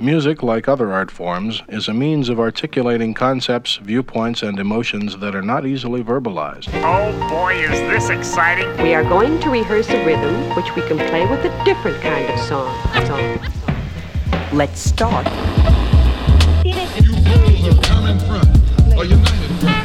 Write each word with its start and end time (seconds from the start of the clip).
Music, 0.00 0.42
like 0.42 0.66
other 0.66 0.94
art 0.94 1.10
forms, 1.10 1.62
is 1.68 1.86
a 1.86 1.92
means 1.92 2.30
of 2.30 2.40
articulating 2.40 3.12
concepts, 3.12 3.76
viewpoints, 3.76 4.42
and 4.42 4.58
emotions 4.58 5.18
that 5.18 5.34
are 5.34 5.42
not 5.42 5.66
easily 5.66 6.02
verbalized. 6.02 6.70
Oh 6.82 7.28
boy, 7.28 7.56
is 7.56 7.78
this 7.80 8.08
exciting! 8.08 8.82
We 8.82 8.94
are 8.94 9.02
going 9.02 9.38
to 9.40 9.50
rehearse 9.50 9.90
a 9.90 10.02
rhythm 10.06 10.56
which 10.56 10.74
we 10.74 10.80
can 10.88 10.96
play 11.10 11.26
with 11.26 11.44
a 11.44 11.64
different 11.66 12.00
kind 12.00 12.26
of 12.32 12.40
song. 12.40 12.74
song. 13.04 13.38
Let's 14.54 14.80
start. 14.80 15.26
You 16.64 16.72
fools 16.72 17.66
of 17.68 17.82
common 17.82 18.18
front 18.20 18.48
or 18.96 19.04
united 19.04 19.50
front. 19.60 19.84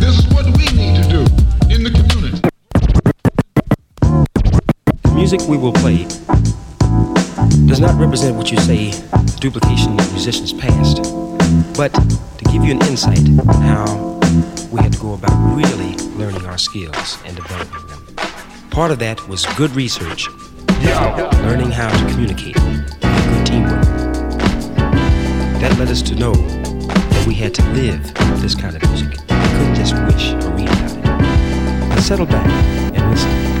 This 0.00 0.18
is 0.18 0.26
what 0.32 0.46
we 0.46 0.64
need 0.74 0.96
to 1.02 1.08
do 1.10 1.20
in 1.74 1.84
the 1.84 1.90
community. 1.90 2.40
The 5.02 5.12
music 5.14 5.42
we 5.42 5.58
will 5.58 5.74
play 5.74 6.06
does 7.66 7.80
not 7.80 7.98
represent 7.98 8.36
what 8.36 8.50
you 8.50 8.58
say 8.58 8.90
the 8.90 9.38
duplication 9.40 9.98
of 9.98 10.12
musicians 10.12 10.52
past, 10.52 11.02
but 11.76 11.92
to 11.92 12.44
give 12.52 12.64
you 12.64 12.72
an 12.72 12.82
insight 12.82 13.26
how 13.62 14.18
we 14.70 14.80
had 14.80 14.92
to 14.92 14.98
go 14.98 15.14
about 15.14 15.32
really 15.56 15.96
learning 16.16 16.44
our 16.46 16.58
skills 16.58 17.18
and 17.24 17.36
developing 17.36 17.86
them. 17.88 18.04
Part 18.70 18.90
of 18.90 18.98
that 19.00 19.26
was 19.28 19.46
good 19.56 19.70
research, 19.76 20.28
learning 21.44 21.70
how 21.70 21.90
to 21.90 22.12
communicate, 22.12 22.54
good 22.54 23.46
teamwork. 23.46 23.84
That 25.60 25.76
led 25.78 25.88
us 25.88 26.02
to 26.02 26.14
know 26.14 26.32
that 26.32 27.24
we 27.26 27.34
had 27.34 27.54
to 27.54 27.62
live 27.72 28.02
this 28.40 28.54
kind 28.54 28.74
of 28.74 28.82
music. 28.90 29.10
We 29.10 29.26
couldn't 29.26 29.74
just 29.74 29.94
wish 29.94 30.32
or 30.32 30.50
read 30.56 30.68
about 30.68 30.96
it. 30.96 31.88
Now 31.88 32.00
settle 32.00 32.26
back 32.26 32.46
and 32.94 33.10
listen. 33.10 33.51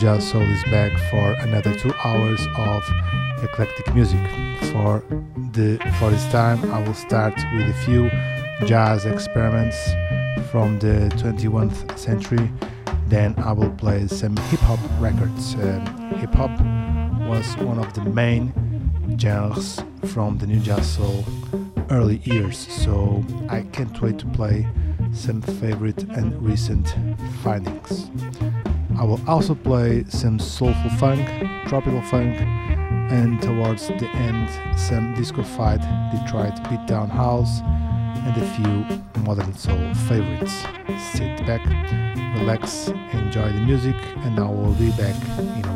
Jazz 0.00 0.30
Soul 0.30 0.40
is 0.40 0.64
back 0.70 0.98
for 1.10 1.32
another 1.44 1.74
two 1.74 1.92
hours 2.02 2.40
of 2.56 2.82
eclectic 3.42 3.94
music. 3.94 4.18
For 4.72 5.04
the 5.52 5.76
for 5.98 6.08
this 6.08 6.24
time, 6.32 6.72
I 6.72 6.82
will 6.82 6.94
start 6.94 7.34
with 7.54 7.68
a 7.68 7.74
few 7.84 8.08
jazz 8.66 9.04
experiments 9.04 9.76
from 10.50 10.78
the 10.78 11.12
21st 11.18 11.98
century. 11.98 12.50
Then 13.08 13.34
I 13.36 13.52
will 13.52 13.72
play 13.72 14.06
some 14.06 14.38
hip 14.38 14.60
hop 14.60 14.80
records. 15.00 15.52
Um, 15.56 15.84
hip 16.16 16.32
hop 16.32 16.58
was 17.28 17.54
one 17.58 17.78
of 17.78 17.92
the 17.92 18.04
main 18.04 18.54
genres 19.18 19.82
from 20.06 20.38
the 20.38 20.46
New 20.46 20.60
Jazz 20.60 20.88
Soul 20.88 21.26
early 21.90 22.22
years, 22.24 22.56
so 22.56 23.22
I 23.50 23.64
can't 23.72 24.00
wait 24.00 24.18
to 24.20 24.26
play 24.28 24.66
some 25.12 25.42
favorite 25.42 26.04
and 26.04 26.40
recent 26.42 26.94
findings. 27.42 28.08
I 29.00 29.04
will 29.04 29.20
also 29.26 29.54
play 29.54 30.04
some 30.10 30.38
soulful 30.38 30.90
funk, 30.98 31.26
tropical 31.66 32.02
funk, 32.02 32.38
and 33.10 33.40
towards 33.40 33.88
the 33.88 34.06
end, 34.10 34.78
some 34.78 35.14
disco-fied 35.14 35.80
Detroit 36.12 36.52
beatdown 36.64 37.08
house 37.08 37.62
and 37.62 38.36
a 38.36 38.46
few 38.56 39.22
modern 39.24 39.54
soul 39.54 39.94
favorites. 40.06 40.52
Sit 41.14 41.46
back, 41.46 41.64
relax, 42.38 42.88
enjoy 43.14 43.50
the 43.50 43.62
music, 43.62 43.96
and 44.18 44.38
I 44.38 44.50
will 44.50 44.74
be 44.74 44.90
back 44.90 45.16
in 45.38 45.69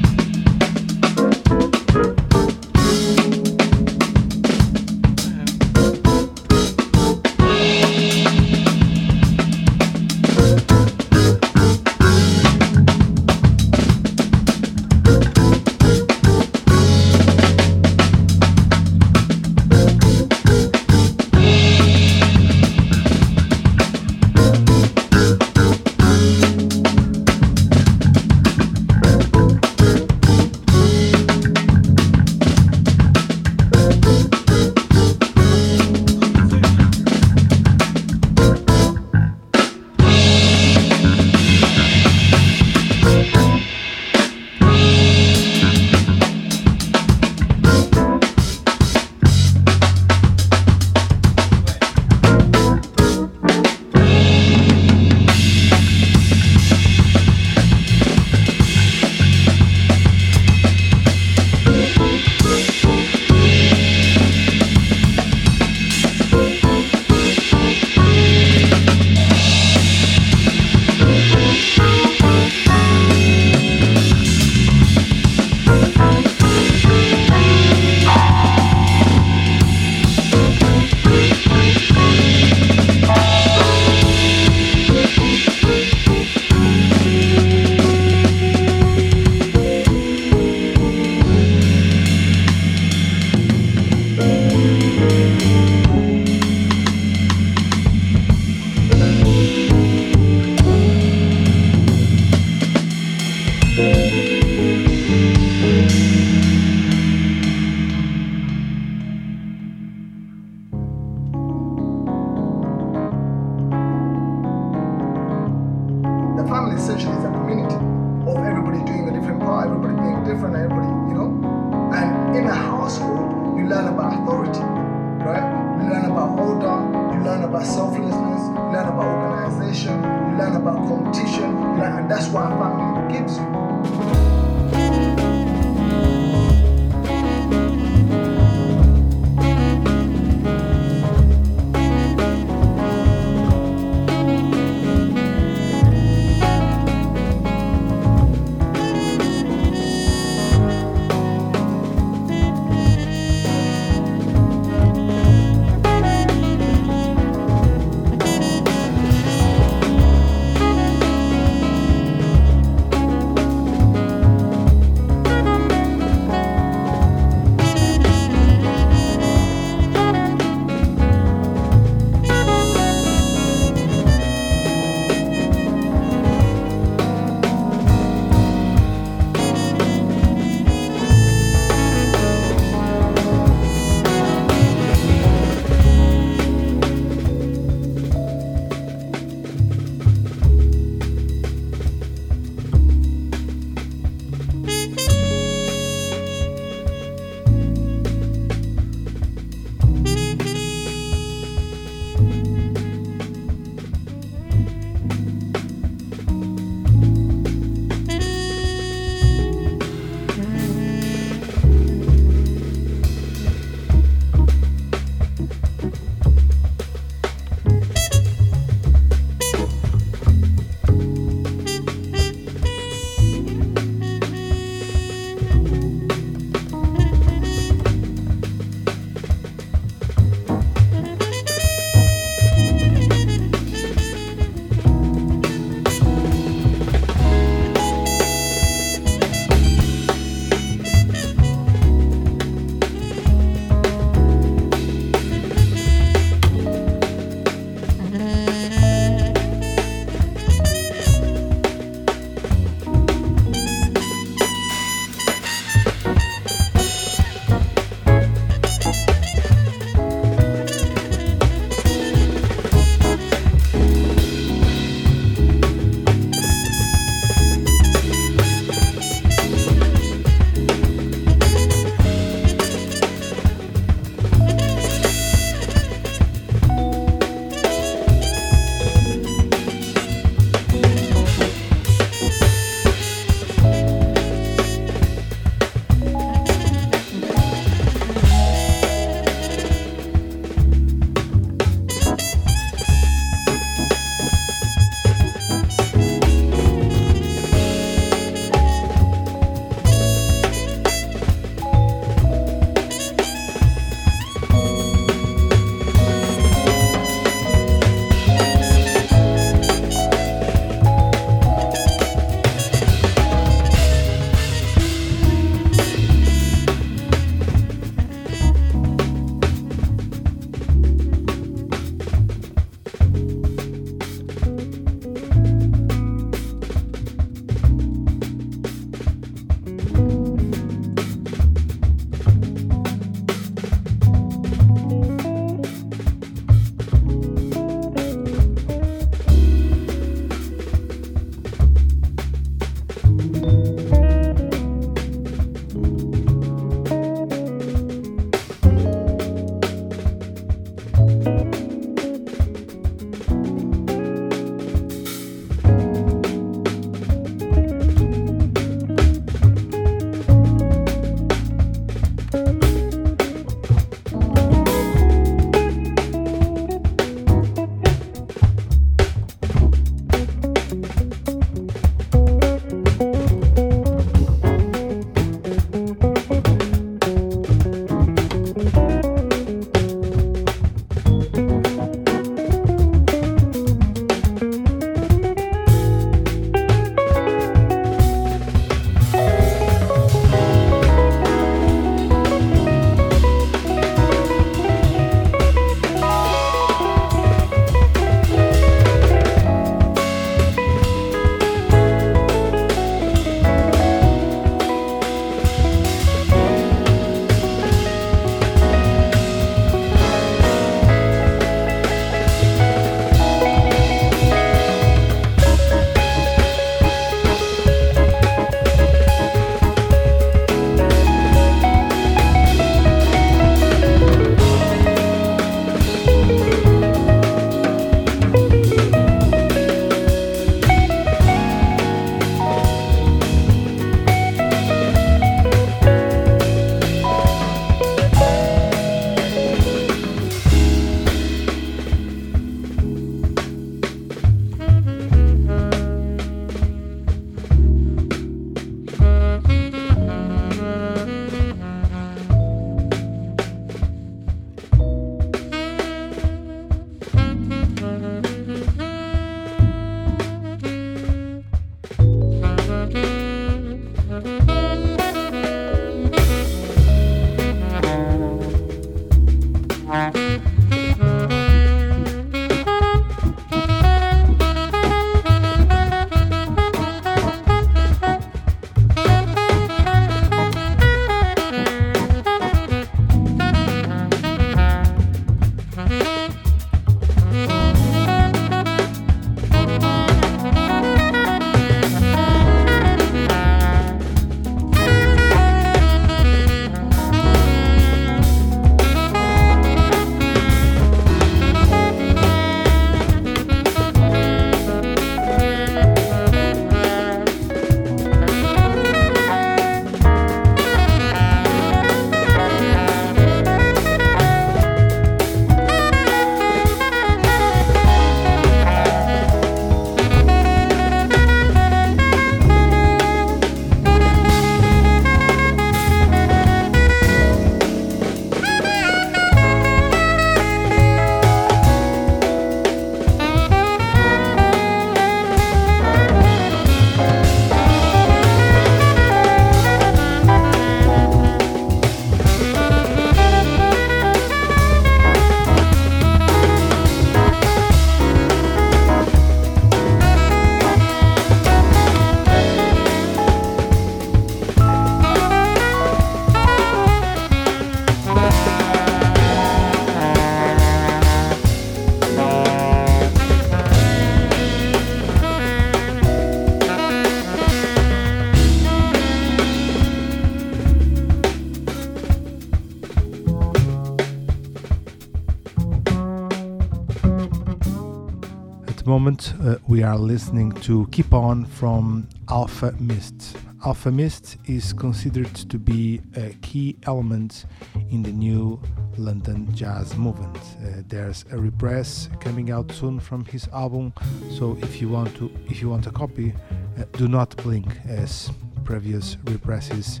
uh, 579.42 579.56
we 579.66 579.82
are 579.82 579.98
listening 579.98 580.52
to 580.52 580.86
Keep 580.92 581.12
On 581.12 581.44
from 581.44 582.08
Alfa 582.28 582.72
Mist. 582.78 583.36
Alfa 583.64 583.90
Mist 583.90 584.36
is 584.46 584.72
considered 584.72 585.34
to 585.34 585.58
be 585.58 586.00
a 586.16 586.30
key 586.42 586.76
element 586.84 587.46
in 587.90 588.02
the 588.02 588.12
new 588.12 588.60
London 588.96 589.52
jazz 589.54 589.96
movement. 589.96 590.36
Uh, 590.36 590.82
there's 590.86 591.24
a 591.32 591.38
repress 591.38 592.08
coming 592.20 592.50
out 592.50 592.70
soon 592.70 593.00
from 593.00 593.24
his 593.24 593.48
album, 593.48 593.92
so 594.30 594.56
if 594.62 594.80
you 594.80 594.88
want 594.88 595.14
to, 595.16 595.30
if 595.48 595.60
you 595.60 595.68
want 595.68 595.86
a 595.86 595.90
copy, 595.90 596.32
uh, 596.78 596.84
do 596.92 597.08
not 597.08 597.36
blink 597.38 597.66
as 597.88 598.30
previous 598.64 599.16
represses 599.24 600.00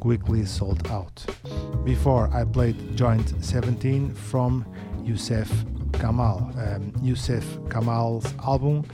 quickly 0.00 0.44
sold 0.44 0.86
out. 0.88 1.24
Before 1.84 2.28
I 2.34 2.44
played 2.44 2.96
Joint 2.96 3.32
17 3.42 4.14
from 4.14 4.64
Yussef 5.04 5.48
Kamaal. 5.92 6.56
Um, 6.56 6.92
Yussef 7.02 7.44
Kamaal's 7.68 8.34
album 8.44 8.84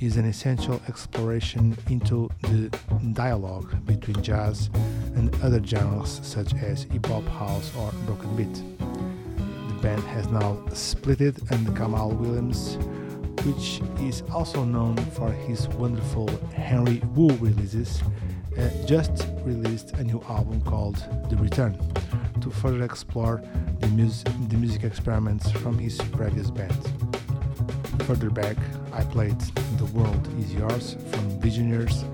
is 0.00 0.16
an 0.16 0.24
essential 0.24 0.80
exploration 0.88 1.76
into 1.88 2.28
the 2.42 2.70
dialogue 3.12 3.74
between 3.86 4.20
jazz 4.22 4.68
and 5.14 5.34
other 5.42 5.62
genres 5.64 6.20
such 6.22 6.52
as 6.54 6.84
hip 6.84 7.06
hop, 7.06 7.26
house, 7.28 7.72
or 7.76 7.90
broken 8.06 8.36
beat. 8.36 8.54
The 9.68 9.74
band 9.80 10.02
has 10.04 10.28
now 10.28 10.58
splitted, 10.70 11.50
and 11.50 11.66
Kamaal 11.68 12.16
Williams, 12.18 12.76
which 13.44 13.80
is 14.06 14.22
also 14.32 14.64
known 14.64 14.96
for 14.96 15.30
his 15.30 15.68
wonderful 15.68 16.28
Henry 16.52 17.00
Wu 17.14 17.28
releases, 17.36 18.02
uh, 18.58 18.68
just 18.86 19.26
released 19.44 19.92
a 19.92 20.04
new 20.04 20.22
album 20.28 20.60
called 20.62 20.96
The 21.30 21.36
Return 21.36 21.78
to 22.40 22.50
further 22.50 22.84
explore 22.84 23.42
the, 23.80 23.88
mus- 23.88 24.24
the 24.48 24.56
music 24.56 24.84
experiments 24.84 25.50
from 25.50 25.78
his 25.78 25.98
previous 26.12 26.50
band. 26.50 26.76
Further 28.02 28.30
back, 28.30 28.56
I 28.92 29.02
played 29.02 29.40
The 29.78 29.86
World 29.86 30.28
Is 30.38 30.52
Yours 30.52 30.96
from 31.10 31.40
Visionaries 31.40 32.04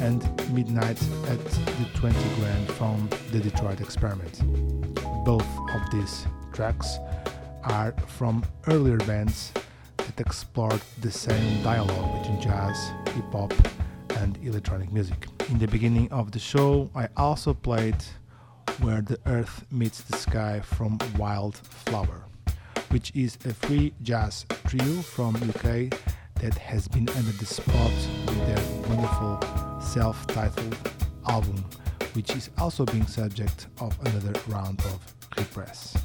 and 0.00 0.22
Midnight 0.52 1.02
at 1.28 1.44
the 1.44 1.86
20 1.94 2.16
Grand 2.36 2.70
from 2.72 3.08
the 3.32 3.40
Detroit 3.40 3.80
Experiment. 3.80 4.42
Both 5.24 5.46
of 5.74 5.90
these 5.90 6.26
tracks 6.52 6.98
are 7.64 7.92
from 8.06 8.44
earlier 8.66 8.98
bands 8.98 9.52
that 9.96 10.20
explored 10.20 10.80
the 11.00 11.10
same 11.10 11.62
dialogue 11.62 12.22
between 12.22 12.40
jazz, 12.40 12.92
hip 13.14 13.32
hop, 13.32 13.52
and 14.20 14.38
electronic 14.44 14.92
music. 14.92 15.26
In 15.48 15.58
the 15.58 15.66
beginning 15.66 16.10
of 16.12 16.30
the 16.32 16.38
show, 16.38 16.90
I 16.94 17.08
also 17.16 17.54
played 17.54 17.96
Where 18.80 19.00
the 19.00 19.18
Earth 19.26 19.64
Meets 19.70 20.02
the 20.02 20.16
Sky 20.16 20.60
from 20.60 20.98
Wildflower, 21.18 22.26
which 22.90 23.10
is 23.14 23.38
a 23.46 23.54
free 23.54 23.92
jazz 24.02 24.46
trio 24.66 25.02
from 25.02 25.36
UK 25.36 25.92
that 26.40 26.54
has 26.58 26.86
been 26.88 27.08
under 27.10 27.32
the 27.32 27.46
spot 27.46 27.92
with 28.26 28.46
their 28.46 28.88
wonderful 28.88 29.80
self-titled 29.80 30.76
album, 31.28 31.64
which 32.14 32.30
is 32.36 32.50
also 32.58 32.84
being 32.84 33.06
subject 33.06 33.68
of 33.80 33.98
another 34.06 34.38
round 34.48 34.80
of 34.82 35.14
repress. 35.36 35.96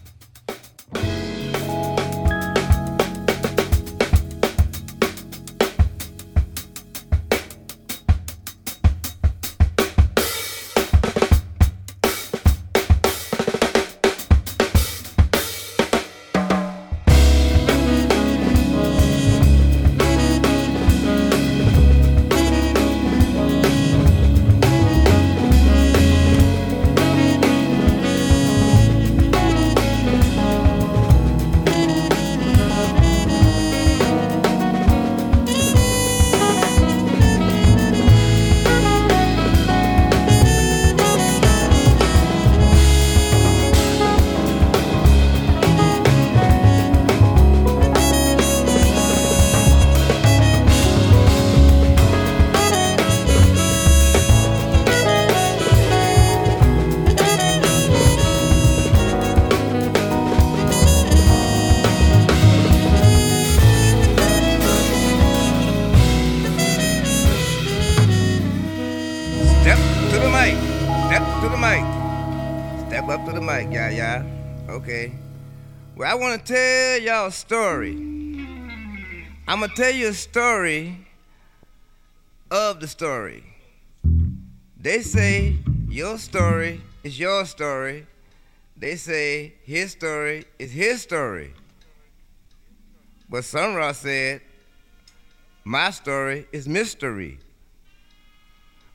Tell 77.26 77.30
a 77.30 77.32
story. 77.32 77.96
I'm 79.48 79.60
going 79.60 79.70
to 79.70 79.76
tell 79.76 79.92
you 79.92 80.10
a 80.10 80.14
story 80.14 81.08
of 82.52 82.80
the 82.80 82.88
story. 82.88 83.44
They 84.80 85.02
say 85.02 85.58
your 85.90 86.18
story 86.18 86.82
is 87.04 87.20
your 87.20 87.46
story. 87.46 88.06
They 88.78 88.96
say 88.96 89.56
his 89.64 89.92
story 89.94 90.46
is 90.60 90.72
his 90.72 91.02
story. 91.02 91.54
But 93.30 93.44
Sun 93.44 93.74
Ra 93.74 93.92
said, 93.94 94.42
my 95.64 95.90
story 95.92 96.48
is 96.52 96.68
mystery. 96.68 97.40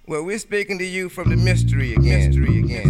Well, 0.07 0.25
we're 0.25 0.39
speaking 0.39 0.79
to 0.79 0.85
you 0.85 1.09
from 1.09 1.31
the. 1.31 1.37
Mystery 1.37 1.95
again. 1.95 2.29
Mystery 2.29 2.59
again. 2.61 2.90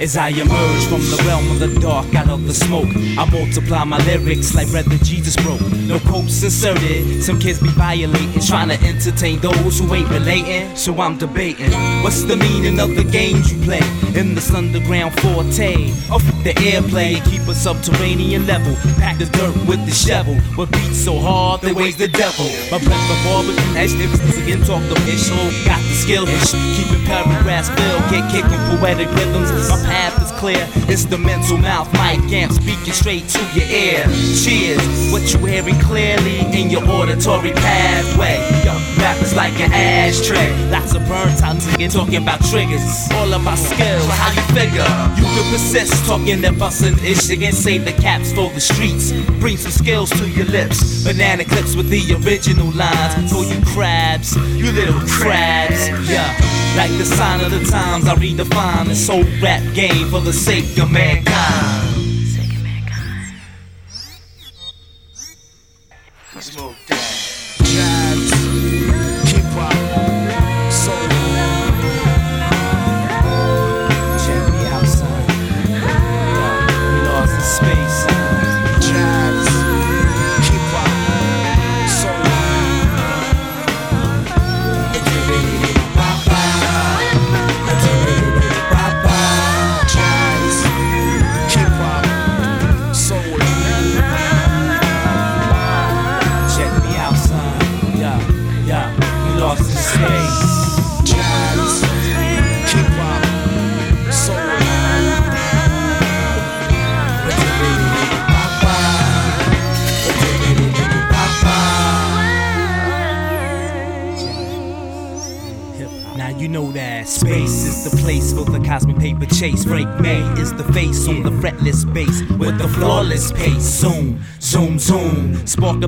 As 0.00 0.16
I 0.16 0.28
emerge 0.28 0.84
from 0.86 1.00
the 1.00 1.22
realm 1.26 1.50
of 1.50 1.58
the 1.60 1.78
dark, 1.78 2.14
out 2.14 2.30
of 2.30 2.46
the 2.46 2.54
smoke, 2.54 2.88
I 3.18 3.28
multiply 3.30 3.84
my 3.84 3.98
lyrics 4.06 4.54
like 4.54 4.70
bread 4.70 4.86
that 4.86 5.02
Jesus 5.02 5.36
broke. 5.36 5.60
No 5.60 5.98
quotes 6.00 6.42
inserted. 6.42 7.22
Some 7.22 7.38
kids 7.38 7.60
be 7.60 7.68
violating, 7.68 8.40
trying 8.40 8.70
to 8.70 8.80
entertain 8.82 9.40
those 9.40 9.78
who 9.78 9.94
ain't 9.94 10.08
relating. 10.08 10.74
So 10.74 10.98
I'm 10.98 11.18
debating, 11.18 11.70
what's 12.02 12.22
the 12.22 12.36
meaning 12.36 12.80
of 12.80 12.96
the 12.96 13.04
games 13.04 13.52
you 13.52 13.62
play 13.62 13.82
in 14.18 14.34
this 14.34 14.50
underground 14.54 15.20
forte 15.20 15.90
of 16.10 16.24
the 16.44 16.54
airplay 16.56 17.22
keep 17.28 17.39
a 17.50 17.54
subterranean 17.54 18.46
level. 18.46 18.74
Pack 18.96 19.18
the 19.18 19.26
dirt 19.26 19.54
with 19.66 19.84
the 19.84 19.92
shovel. 19.92 20.34
What 20.54 20.70
beats 20.70 21.04
so 21.04 21.18
hard 21.18 21.60
they 21.60 21.72
weighs 21.72 21.96
the 21.96 22.08
devil. 22.08 22.46
My 22.70 22.78
breath 22.78 23.10
of 23.10 23.18
barbecue 23.26 23.74
hash 23.74 23.92
difference 23.92 24.38
again 24.38 24.62
talk 24.62 24.82
the 24.86 24.96
issue. 25.10 25.34
Got 25.66 25.82
the 25.82 25.94
skill, 25.98 26.24
keeping 26.78 27.04
paragraphs 27.06 27.68
filled, 27.74 28.02
get 28.10 28.24
kicking 28.30 28.62
poetic 28.70 29.10
rhythms. 29.18 29.50
My 29.68 29.82
path 29.84 30.22
is 30.22 30.30
clear. 30.38 30.62
It's 30.86 31.04
the 31.04 31.18
mental 31.18 31.58
mouth, 31.58 31.90
mic 31.94 32.22
amp 32.32 32.52
speaking 32.52 32.94
straight 32.94 33.28
to 33.28 33.42
your 33.54 33.66
ear. 33.66 34.06
Cheers, 34.38 35.12
what 35.12 35.26
you 35.32 35.38
hearing 35.44 35.78
clearly 35.80 36.46
in 36.54 36.70
your 36.70 36.86
auditory 36.86 37.52
pathway. 37.52 38.38
Yo, 38.64 38.72
rappers 39.02 39.34
like 39.34 39.58
an 39.58 39.72
ashtray. 39.72 40.54
Lots 40.70 40.94
of 40.94 41.02
burn 41.08 41.34
times 41.36 41.66
again 41.74 41.90
talking 41.90 42.22
about 42.22 42.40
triggers. 42.46 43.08
All 43.18 43.32
of 43.34 43.42
my 43.42 43.56
skills, 43.56 44.06
how 44.06 44.30
you 44.30 44.44
figure? 44.54 44.86
You 45.18 45.26
can 45.34 45.46
persist 45.50 46.06
talking 46.06 46.40
that 46.42 46.58
bustin' 46.58 46.98
ish 47.04 47.30
again. 47.40 47.52
Save 47.52 47.84
the 47.86 47.92
caps 47.92 48.32
for 48.32 48.50
the 48.50 48.60
streets. 48.60 49.12
Bring 49.40 49.56
some 49.56 49.72
skills 49.72 50.10
to 50.10 50.28
your 50.28 50.46
lips. 50.46 51.04
Banana 51.04 51.44
clips 51.44 51.74
with 51.74 51.88
the 51.88 52.02
original 52.22 52.70
lines. 52.72 53.32
For 53.32 53.44
you 53.44 53.60
crabs, 53.64 54.36
you 54.56 54.70
little 54.72 55.00
crabs. 55.08 55.88
Yeah, 56.08 56.28
like 56.76 56.90
the 56.98 57.04
sign 57.04 57.42
of 57.42 57.50
the 57.50 57.64
times, 57.64 58.06
I 58.06 58.14
redefine 58.14 58.86
this 58.86 59.08
whole 59.08 59.24
rap 59.40 59.62
game 59.74 60.08
for 60.08 60.20
the 60.20 60.32
sake 60.32 60.78
of 60.78 60.90
mankind. 60.90 61.89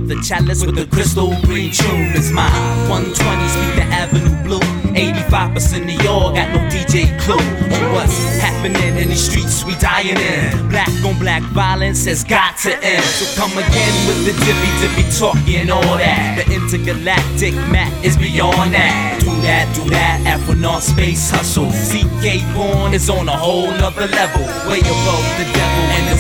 Up 0.03 0.09
the 0.09 0.21
chalice 0.23 0.65
with 0.65 0.77
the 0.77 0.87
crystal 0.87 1.35
green 1.43 1.71
tune. 1.71 2.13
It's 2.15 2.31
my 2.31 2.49
120 2.89 3.15
speak 3.49 3.75
the 3.77 3.87
avenue 3.93 4.43
blue. 4.45 4.61
85% 4.93 5.95
of 5.95 6.05
y'all 6.05 6.33
got 6.35 6.51
no 6.53 6.61
DJ 6.69 7.09
clue 7.21 7.35
on 7.37 7.93
what's 7.93 8.19
happening 8.41 8.97
in 8.99 9.09
the 9.09 9.17
streets 9.17 9.65
we 9.65 9.75
dying 9.77 10.17
in. 10.17 10.69
Black 10.69 10.89
on 11.05 11.19
black 11.19 11.43
violence 11.55 12.05
has 12.07 12.25
got 12.25 12.57
to 12.59 12.73
end. 12.85 13.05
So 13.05 13.25
come 13.41 13.53
again 13.53 13.95
with 14.07 14.21
the 14.27 14.35
dippy 14.45 14.71
dippy 14.81 15.05
talking 15.19 15.71
all 15.71 15.97
that. 15.99 16.45
The 16.45 16.55
intergalactic 16.55 17.55
map 17.71 17.93
is 18.05 18.17
beyond 18.17 18.75
that. 18.75 19.19
Do 19.21 19.31
that, 19.43 19.75
do 19.75 19.89
that. 19.91 20.23
Astronaut 20.27 20.83
space 20.83 21.31
hustle. 21.31 21.71
CK 21.71 22.43
born 22.55 22.95
is 22.95 23.09
on 23.09 23.29
a 23.29 23.37
whole 23.37 23.71
nother 23.71 24.07
level. 24.09 24.43
Way 24.69 24.81
above 24.81 25.27
the 25.39 25.47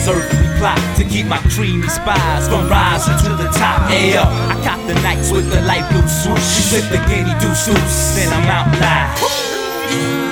and 0.08 0.16
earthly 0.16 0.58
plot 0.58 0.78
to 0.96 1.04
keep 1.04 1.26
my 1.26 1.38
creamy 1.54 1.88
spies 1.88 2.48
from 2.48 2.68
rising 2.68 3.16
to 3.18 3.36
the 3.36 3.48
top. 3.50 3.90
Yo, 3.90 4.22
I 4.22 4.60
cop 4.64 4.80
the 4.86 4.94
nights 5.02 5.30
with 5.30 5.50
the 5.50 5.60
light 5.62 5.88
blue 5.90 6.06
swoosh. 6.08 6.42
She 6.42 6.62
slip 6.62 6.90
the 6.90 6.98
guinea 7.08 7.34
deuce 7.40 7.68
loose, 7.68 8.16
then 8.16 8.32
I'm 8.32 8.48
out 8.48 8.66
live. 8.80 10.31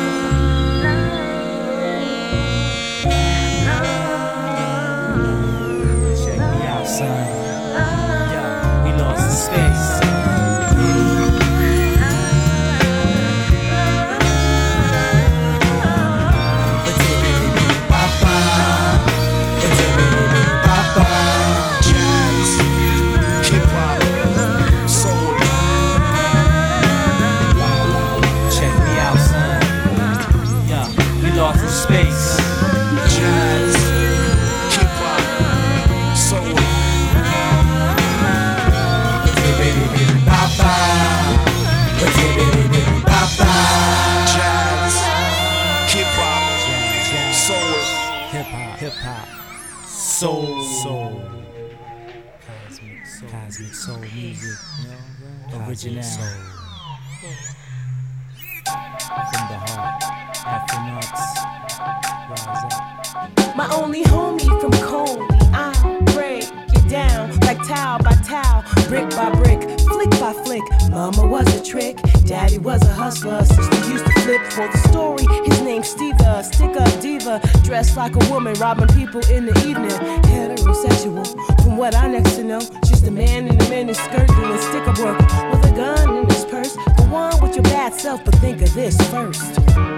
Dressed 77.92 78.14
like 78.14 78.24
a 78.24 78.30
woman, 78.30 78.54
robbing 78.54 78.88
people 78.88 79.20
in 79.30 79.46
the 79.46 79.56
evening. 79.66 79.90
Heterosexual, 80.30 81.26
from 81.62 81.76
what 81.76 81.94
I 81.94 82.08
next 82.08 82.36
to 82.36 82.44
know, 82.44 82.60
just 82.84 83.06
a 83.06 83.10
man 83.10 83.48
in 83.48 83.60
a 83.60 83.68
mini 83.68 83.94
skirt 83.94 84.28
doing 84.28 84.58
stick 84.58 84.86
up 84.86 84.98
work 84.98 85.18
with 85.18 85.70
a 85.70 85.74
gun 85.74 86.16
in 86.16 86.28
his 86.28 86.44
purse. 86.44 86.76
Go 86.96 87.14
on 87.14 87.40
with 87.42 87.54
your 87.54 87.64
bad 87.64 87.94
self, 87.94 88.24
but 88.24 88.34
think 88.36 88.62
of 88.62 88.72
this 88.74 88.96
first. 89.10 89.89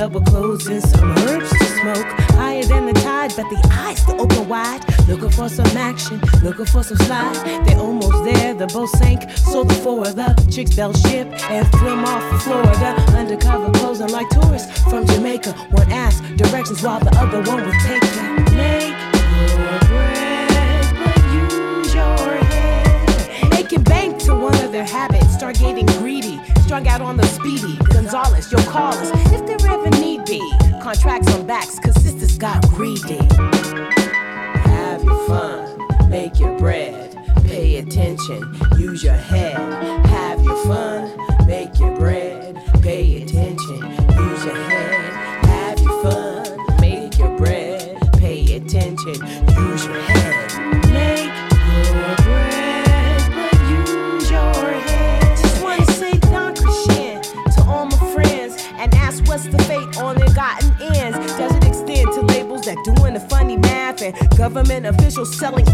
It 0.00 0.24
clothes 0.24 0.66
and 0.66 0.82
some 0.82 1.10
herbs 1.10 1.50
to 1.50 1.64
smoke. 1.78 2.06
Higher 2.32 2.64
than 2.64 2.86
the 2.86 2.94
tide, 2.94 3.34
but 3.36 3.50
the 3.50 3.60
eyes 3.70 3.98
still 4.00 4.22
open 4.22 4.48
wide. 4.48 4.80
Looking 5.06 5.28
for 5.28 5.46
some 5.50 5.66
action, 5.76 6.18
looking 6.42 6.64
for 6.64 6.82
some 6.82 6.96
slide. 6.96 7.34
They're 7.66 7.78
almost 7.78 8.24
there, 8.24 8.54
the 8.54 8.66
boat 8.68 8.88
sank. 8.88 9.30
So 9.36 9.62
the 9.62 9.74
four 9.74 10.08
of 10.08 10.16
the 10.16 10.34
chicks 10.50 10.74
bell 10.74 10.94
ship 10.94 11.28
and 11.50 11.66
swim 11.76 12.02
off 12.06 12.22
for 12.30 12.38
Florida. 12.38 12.96
Undercover 13.14 13.70
posing 13.72 14.08
like 14.08 14.30
tourists 14.30 14.82
from 14.84 15.06
Jamaica. 15.06 15.52
One 15.70 15.92
asked 15.92 16.22
directions 16.34 16.82
while 16.82 17.00
the 17.00 17.14
other 17.18 17.42
one 17.42 17.66
was 17.66 17.76
taking. 17.84 18.56
Make 18.56 18.96
your 19.52 19.80
break, 19.92 20.96
but 20.96 21.20
use 21.34 21.94
your 21.94 22.38
head. 22.48 23.50
Making 23.50 23.82
bank 23.82 24.18
to 24.22 24.34
one 24.34 24.58
of 24.64 24.72
their 24.72 24.86
habits. 24.86 25.34
Start 25.34 25.58
getting 25.58 25.84
greedy. 26.00 26.40
Strung 26.70 26.86
out 26.86 27.02
on 27.02 27.16
the 27.16 27.26
speedy. 27.26 27.76
Gonzalez, 27.92 28.52
you'll 28.52 28.62
call 28.62 28.92
us 28.92 29.10
if 29.32 29.44
there 29.44 29.72
ever 29.72 29.90
need 29.90 30.24
be. 30.24 30.38
Contracts 30.80 31.26
on 31.34 31.44
backs, 31.44 31.80
cause 31.80 32.00
sisters 32.00 32.38
got 32.38 32.64
greedy. 32.68 33.18
Have 34.68 35.02
your 35.02 35.26
fun, 35.26 36.08
make 36.08 36.38
your 36.38 36.56
bread, 36.60 37.18
pay 37.44 37.78
attention, 37.78 38.54
use 38.78 39.02
your 39.02 39.14
head. 39.14 39.79
Selling 65.24 65.66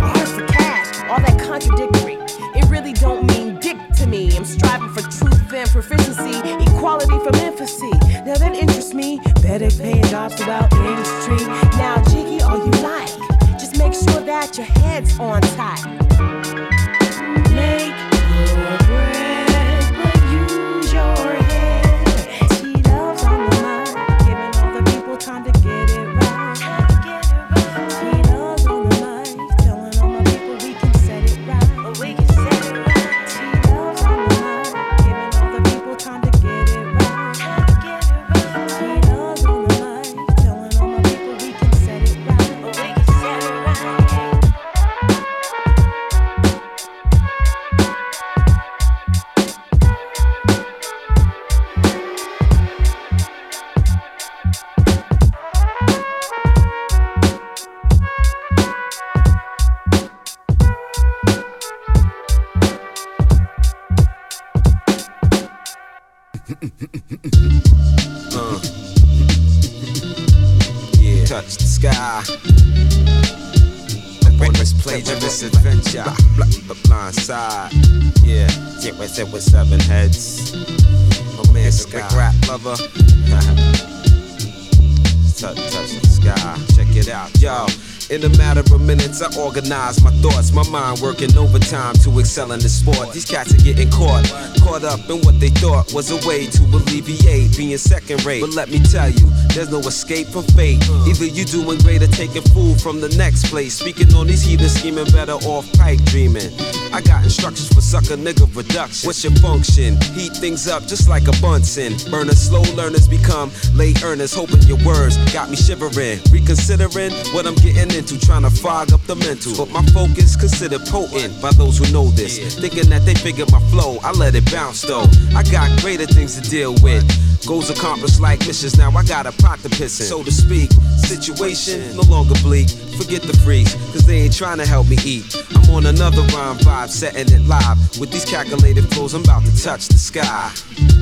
of 89.20 89.36
I 89.36 89.40
organize 89.40 90.02
my 90.02 90.10
thoughts, 90.22 90.52
my 90.52 90.68
mind 90.68 91.00
working 91.00 91.36
overtime 91.36 91.94
to 92.04 92.18
excel 92.18 92.52
in 92.52 92.60
the 92.60 92.68
sport. 92.68 93.12
These 93.12 93.24
cats 93.24 93.54
are 93.54 93.62
getting 93.62 93.90
caught, 93.90 94.24
caught 94.60 94.84
up 94.84 95.00
in 95.08 95.20
what 95.22 95.38
they 95.40 95.48
thought 95.48 95.92
was 95.92 96.10
a 96.10 96.28
way 96.28 96.46
to 96.46 96.62
alleviate 96.64 97.56
being 97.56 97.76
second 97.78 98.24
rate. 98.24 98.40
But 98.40 98.54
let 98.54 98.68
me 98.68 98.78
tell 98.78 99.10
you, 99.10 99.26
there's 99.54 99.70
no 99.70 99.78
escape 99.80 100.28
from 100.28 100.44
fate. 100.58 100.82
Either 101.06 101.24
you 101.24 101.44
doing 101.44 101.78
great 101.78 102.02
or 102.02 102.08
taking 102.08 102.42
food 102.52 102.80
from 102.80 103.00
the 103.00 103.08
next 103.16 103.46
place. 103.46 103.74
Speaking 103.74 104.12
on 104.14 104.26
these 104.26 104.42
heathens 104.42 104.74
scheming 104.74 105.06
better 105.06 105.38
off 105.48 105.70
pipe 105.74 106.00
dreaming. 106.04 106.52
I 106.92 107.00
got 107.00 107.24
instructions 107.24 107.68
for 107.72 107.80
sucker 107.80 108.16
nigga 108.16 108.46
reduction. 108.56 109.06
What's 109.06 109.22
your 109.22 109.34
function? 109.36 110.00
Heat 110.14 110.32
things 110.36 110.68
up 110.68 110.86
just 110.86 111.08
like 111.08 111.28
a 111.28 111.34
Bunsen. 111.40 111.94
Burners, 112.10 112.40
slow 112.40 112.62
learners 112.74 113.08
become 113.08 113.50
late 113.74 114.02
earners. 114.02 114.34
Hoping 114.34 114.62
your 114.62 114.78
words 114.84 115.16
got 115.32 115.50
me 115.50 115.56
shivering. 115.56 116.20
Reconsidering 116.30 117.12
what 117.32 117.46
I'm 117.46 117.54
getting 117.56 117.94
into, 117.96 118.18
trying 118.18 118.42
to 118.42 118.50
fog 118.50 118.92
up 118.92 119.05
the 119.06 119.16
mental. 119.16 119.54
But 119.56 119.70
my 119.70 119.82
focus 119.92 120.36
considered 120.36 120.84
potent 120.86 121.40
by 121.40 121.50
those 121.52 121.78
who 121.78 121.90
know 121.92 122.10
this. 122.10 122.58
Thinking 122.58 122.90
that 122.90 123.04
they 123.04 123.14
figured 123.14 123.50
my 123.52 123.60
flow, 123.70 123.98
I 124.02 124.12
let 124.12 124.34
it 124.34 124.50
bounce 124.50 124.82
though. 124.82 125.06
I 125.34 125.42
got 125.44 125.70
greater 125.80 126.06
things 126.06 126.38
to 126.40 126.42
deal 126.48 126.74
with. 126.82 127.04
Goals 127.46 127.70
accomplished 127.70 128.20
like 128.20 128.40
missions, 128.40 128.76
now 128.76 128.90
I 128.90 129.04
got 129.04 129.26
a 129.26 129.32
pot 129.32 129.60
to 129.60 129.68
piss 129.68 130.00
in. 130.00 130.06
So 130.06 130.24
to 130.24 130.32
speak, 130.32 130.70
situation 130.98 131.96
no 131.96 132.02
longer 132.02 132.34
bleak. 132.42 132.68
Forget 132.98 133.22
the 133.22 133.36
freaks, 133.44 133.74
cause 133.92 134.04
they 134.06 134.22
ain't 134.22 134.36
trying 134.36 134.58
to 134.58 134.66
help 134.66 134.88
me 134.88 134.96
eat. 135.04 135.36
I'm 135.54 135.70
on 135.70 135.86
another 135.86 136.22
rhyme 136.34 136.58
vibe, 136.58 136.88
setting 136.88 137.32
it 137.32 137.46
live. 137.46 137.78
With 138.00 138.10
these 138.10 138.24
calculated 138.24 138.88
flows, 138.94 139.14
I'm 139.14 139.22
about 139.22 139.44
to 139.44 139.62
touch 139.62 139.86
the 139.88 139.98
sky. 139.98 140.50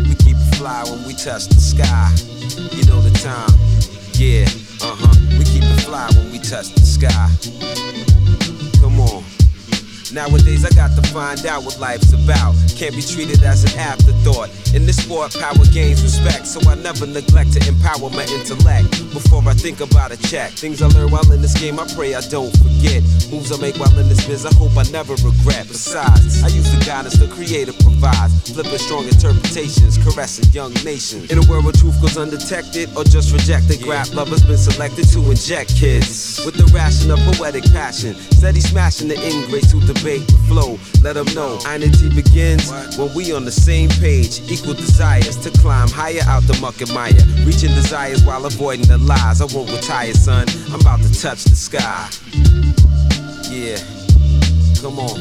We 0.05 0.15
keep 0.17 0.37
it 0.37 0.57
fly 0.57 0.85
when 0.85 1.07
we 1.07 1.15
touch 1.15 1.49
the 1.49 1.61
sky. 1.61 2.13
You 2.77 2.85
know 2.87 3.01
the 3.01 3.15
time. 3.19 3.51
Yeah, 4.15 4.45
uh 4.83 4.95
huh. 4.95 5.14
Fly 5.85 6.09
when 6.17 6.33
we 6.33 6.39
touch 6.39 6.71
the 6.71 6.81
sky. 6.81 8.14
Nowadays, 10.13 10.65
I 10.65 10.71
got 10.71 10.95
to 10.97 11.03
find 11.11 11.45
out 11.47 11.65
what 11.65 11.79
life's 11.81 12.13
about. 12.13 12.55
Can't 12.77 12.95
be 12.95 13.03
treated 13.03 13.43
as 13.43 13.65
an 13.65 13.79
afterthought. 13.79 14.51
In 14.75 14.87
this 14.87 15.03
sport, 15.03 15.35
power 15.35 15.65
gains 15.73 16.03
respect, 16.03 16.47
so 16.47 16.61
I 16.69 16.75
never 16.75 17.07
neglect 17.07 17.53
to 17.55 17.69
empower 17.69 18.11
my 18.11 18.25
intellect. 18.27 18.91
Before 19.13 19.43
I 19.47 19.55
think 19.55 19.81
about 19.81 20.13
a 20.13 20.17
check, 20.17 20.53
things 20.53 20.83
I 20.83 20.87
learn 20.89 21.11
while 21.11 21.31
in 21.33 21.41
this 21.41 21.55
game, 21.59 21.79
I 21.79 21.87
pray 21.95 22.15
I 22.15 22.21
don't 22.23 22.51
forget. 22.59 23.03
Moves 23.31 23.53
I 23.53 23.61
make 23.61 23.77
while 23.77 23.97
in 23.99 24.09
this 24.09 24.27
biz, 24.27 24.45
I 24.45 24.55
hope 24.55 24.77
I 24.77 24.83
never 24.91 25.15
regret. 25.23 25.69
Besides, 25.69 26.43
I 26.43 26.49
use 26.49 26.71
the 26.75 26.85
guidance 26.85 27.15
the 27.15 27.29
creator 27.29 27.73
provides, 27.73 28.51
flipping 28.51 28.79
strong 28.79 29.05
interpretations, 29.05 29.99
caressing 29.99 30.51
young 30.53 30.75
nations. 30.85 31.31
In 31.31 31.39
a 31.39 31.47
world 31.49 31.65
where 31.65 31.73
truth 31.73 32.01
goes 32.01 32.17
undetected 32.17 32.91
or 32.97 33.05
just 33.05 33.33
rejected, 33.33 33.83
grab 33.83 34.09
lovers 34.13 34.43
been 34.43 34.59
selected 34.59 35.09
to 35.11 35.21
inject 35.31 35.75
kids 35.77 36.43
with 36.45 36.55
the 36.55 36.67
ration 36.75 37.11
of 37.11 37.19
poetic 37.35 37.65
passion. 37.73 38.15
Steady 38.37 38.61
smashing 38.61 39.09
the 39.09 39.17
ingrates 39.17 39.73
who 39.73 39.81
debate 40.05 40.27
the 40.27 40.37
flow. 40.49 40.79
Let 41.03 41.15
them 41.15 41.27
know 41.35 41.59
identity 41.67 42.15
begins 42.15 42.71
when 42.99 43.13
we 43.15 43.33
on 43.33 43.47
the 43.47 43.53
same 43.53 43.89
page. 43.89 44.41
Equal 44.51 44.75
desires 44.75 45.37
to 45.39 45.51
climb 45.61 45.89
higher 45.89 46.21
out 46.27 46.43
the 46.43 46.59
muck 46.61 46.81
and 46.83 46.93
mire. 46.93 47.13
Reaching 47.47 47.71
desires 47.71 48.23
while 48.23 48.45
avoiding 48.45 48.87
the 48.87 48.99
lies. 48.99 49.41
I 49.41 49.47
won't 49.47 49.71
retire, 49.73 50.13
son. 50.13 50.47
I'm 50.73 50.81
about 50.81 51.01
to 51.01 51.21
touch 51.21 51.45
the 51.45 51.57
sky. 51.57 52.11
Yeah, 53.51 53.81
come 54.83 54.99
on. 54.99 55.17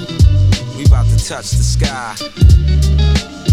We 0.78 0.86
about 0.86 1.08
to 1.08 1.18
touch 1.26 1.52
the 1.52 1.64
sky. 1.64 3.53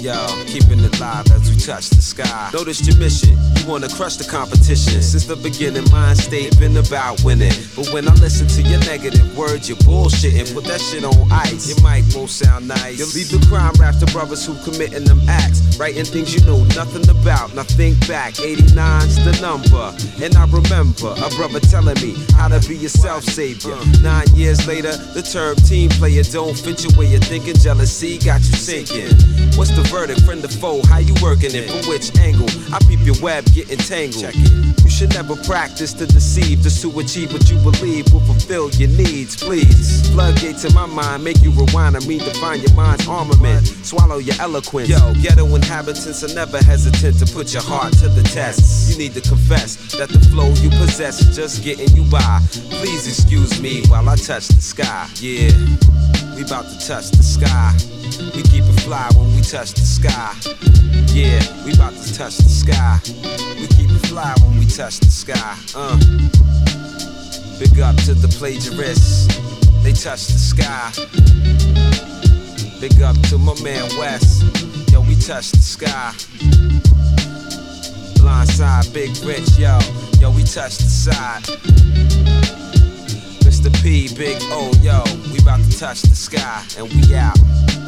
Yo, 0.00 0.14
keeping 0.46 0.78
it 0.78 1.00
live 1.00 1.28
as 1.32 1.50
we 1.50 1.56
touch 1.56 1.90
the 1.90 2.00
sky. 2.00 2.50
Notice 2.54 2.86
your 2.86 2.96
mission, 2.98 3.36
you 3.56 3.66
wanna 3.66 3.88
crush 3.88 4.14
the 4.14 4.22
competition. 4.22 5.02
Since 5.02 5.26
the 5.26 5.34
beginning, 5.34 5.90
mind 5.90 6.18
state 6.18 6.56
been 6.60 6.76
about 6.76 7.20
winning. 7.24 7.52
But 7.74 7.90
when 7.90 8.06
I 8.06 8.14
listen 8.14 8.46
to 8.46 8.62
your 8.62 8.78
negative 8.86 9.36
words, 9.36 9.68
you're 9.68 9.78
bullshitting. 9.78 10.54
Put 10.54 10.64
that 10.66 10.80
shit 10.80 11.02
on 11.02 11.26
ice. 11.32 11.66
Your 11.66 11.82
mic 11.82 12.04
won't 12.14 12.30
sound 12.30 12.68
nice. 12.68 12.94
You 12.94 13.06
leave 13.10 13.30
the 13.34 13.44
crime 13.50 13.74
rap 13.74 13.98
to 13.98 14.06
brothers 14.12 14.46
who 14.46 14.54
committing 14.62 15.02
them 15.02 15.20
acts. 15.28 15.66
Writing 15.76 16.04
things 16.04 16.32
you 16.32 16.46
know 16.46 16.62
nothing 16.78 17.02
about. 17.10 17.54
Now 17.56 17.64
think 17.64 17.98
back, 18.06 18.34
89's 18.34 19.18
the 19.26 19.34
number. 19.42 19.90
And 20.22 20.36
I 20.38 20.46
remember 20.46 21.10
a 21.18 21.28
brother 21.34 21.58
telling 21.58 21.98
me 21.98 22.14
how 22.38 22.46
to 22.46 22.62
be 22.68 22.78
a 22.86 22.88
self 22.88 23.24
savior. 23.24 23.74
Nine 24.00 24.30
years 24.34 24.64
later, 24.68 24.94
the 25.10 25.22
term 25.22 25.56
team 25.66 25.90
player 25.90 26.22
don't 26.22 26.54
fit 26.54 26.86
your 26.86 26.94
way 26.94 27.12
of 27.16 27.24
thinking. 27.24 27.56
Jealousy 27.58 28.18
got 28.18 28.46
you 28.46 28.54
sinking. 28.54 29.10
What's 29.58 29.74
the 29.74 29.87
verdict, 29.88 30.20
friend 30.22 30.44
or 30.44 30.48
foe? 30.48 30.82
How 30.86 30.98
you 30.98 31.14
working 31.22 31.54
it? 31.54 31.68
From 31.70 31.88
which 31.90 32.16
angle? 32.18 32.48
I 32.72 32.78
peep 32.86 33.00
your 33.00 33.16
web 33.20 33.44
getting 33.52 33.78
tangled. 33.78 34.34
You 34.34 34.90
should 34.90 35.10
never 35.10 35.36
practice 35.44 35.92
to 35.94 36.06
deceive, 36.06 36.60
just 36.60 36.80
to 36.82 36.98
achieve 37.00 37.32
what 37.32 37.50
you 37.50 37.58
believe 37.58 38.12
will 38.12 38.20
fulfill 38.20 38.70
your 38.70 38.90
needs. 38.90 39.36
Please, 39.36 40.08
floodgates 40.10 40.64
in 40.64 40.74
my 40.74 40.86
mind 40.86 41.24
make 41.24 41.42
you 41.42 41.50
rewind 41.50 41.96
and 41.96 42.04
redefine 42.04 42.66
your 42.66 42.74
mind's 42.74 43.06
armament. 43.08 43.66
Swallow 43.84 44.18
your 44.18 44.36
eloquence. 44.40 44.88
Yo, 44.88 45.14
ghetto 45.22 45.46
inhabitants 45.54 46.22
are 46.24 46.34
never 46.34 46.58
hesitant 46.58 47.18
to 47.18 47.26
put 47.32 47.52
your 47.52 47.62
heart 47.62 47.92
to 47.94 48.08
the 48.08 48.22
test. 48.22 48.90
You 48.90 48.98
need 48.98 49.14
to 49.14 49.20
confess 49.20 49.76
that 49.98 50.08
the 50.08 50.20
flow 50.30 50.48
you 50.62 50.70
possess 50.70 51.20
is 51.20 51.36
just 51.36 51.62
getting 51.62 51.88
you 51.96 52.08
by. 52.10 52.40
Please 52.80 53.06
excuse 53.06 53.60
me 53.60 53.82
while 53.88 54.08
I 54.08 54.16
touch 54.16 54.48
the 54.48 54.60
sky. 54.60 55.08
Yeah. 55.16 56.07
We 56.38 56.44
about 56.44 56.68
to 56.68 56.78
touch 56.78 57.10
the 57.10 57.22
sky. 57.22 57.74
We 58.36 58.42
keep 58.42 58.62
it 58.62 58.80
fly 58.82 59.08
when 59.16 59.34
we 59.34 59.42
touch 59.42 59.74
the 59.74 59.82
sky. 59.82 60.34
Yeah, 61.12 61.42
we 61.64 61.72
about 61.72 61.94
to 61.94 62.14
touch 62.14 62.36
the 62.38 62.48
sky. 62.48 63.00
We 63.58 63.66
keep 63.74 63.90
it 63.90 64.06
fly 64.06 64.32
when 64.42 64.56
we 64.56 64.66
touch 64.66 65.00
the 65.00 65.10
sky. 65.10 65.56
Uh. 65.74 65.98
Big 67.58 67.80
up 67.80 67.96
to 68.06 68.14
the 68.14 68.28
plagiarists, 68.38 69.26
they 69.82 69.92
touch 69.92 70.28
the 70.28 70.38
sky. 70.38 70.92
Big 72.80 73.02
up 73.02 73.18
to 73.30 73.38
my 73.38 73.60
man 73.60 73.90
West, 73.98 74.44
yo, 74.92 75.00
we 75.00 75.16
touch 75.16 75.50
the 75.50 75.58
sky. 75.58 76.12
Blindside, 78.14 78.92
Big 78.94 79.10
Rich, 79.26 79.58
yo, 79.58 79.76
yo, 80.20 80.30
we 80.30 80.44
touch 80.44 80.78
the 80.78 80.88
side. 80.88 82.77
Mr. 83.58 83.82
P, 83.82 84.14
Big 84.14 84.36
O, 84.52 84.70
yo, 84.80 85.02
we 85.32 85.38
about 85.40 85.58
to 85.64 85.78
touch 85.78 86.02
the 86.02 86.14
sky, 86.14 86.64
and 86.78 86.88
we 86.92 87.16
out. 87.16 87.87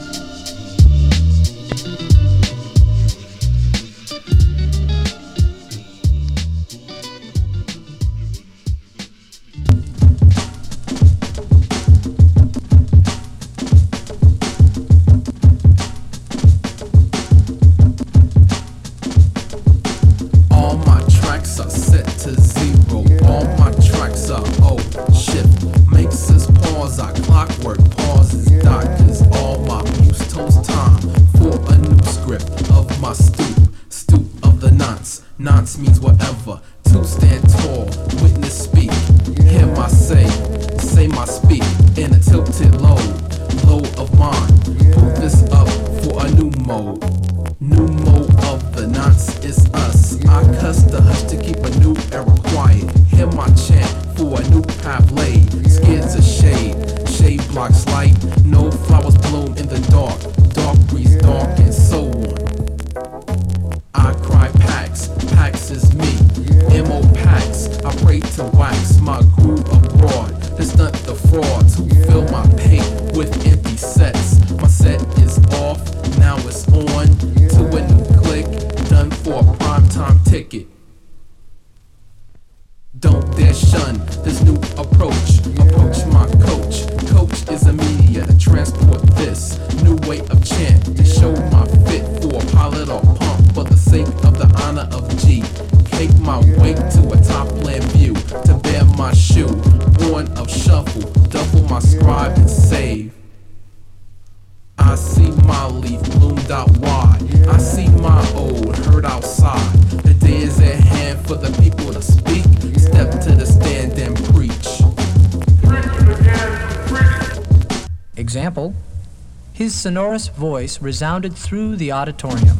Sonorous 119.81 120.29
voice 120.29 120.83
resounded 120.83 121.35
through 121.35 121.75
the 121.75 121.91
auditorium. 121.91 122.59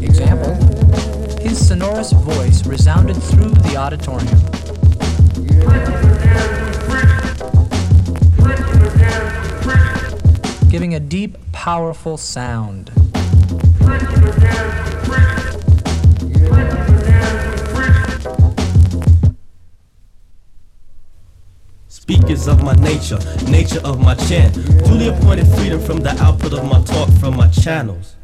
Example 0.00 0.54
His 1.40 1.66
sonorous 1.66 2.12
voice 2.12 2.64
resounded 2.68 3.16
through 3.16 3.50
the 3.66 3.76
auditorium. 3.76 4.38
Giving 10.70 10.94
a 10.94 11.00
deep, 11.00 11.36
powerful 11.50 12.16
sound. 12.16 13.05
Nature, 23.10 23.50
nature 23.50 23.80
of 23.84 24.00
my 24.00 24.14
chant. 24.14 24.54
Duly 24.84 25.08
appointed 25.08 25.46
freedom 25.56 25.80
from 25.80 25.98
the 25.98 26.10
output 26.22 26.52
of 26.52 26.64
my 26.64 26.82
talk 26.82 27.08
from 27.20 27.36
my 27.36 27.48
channels. 27.48 28.16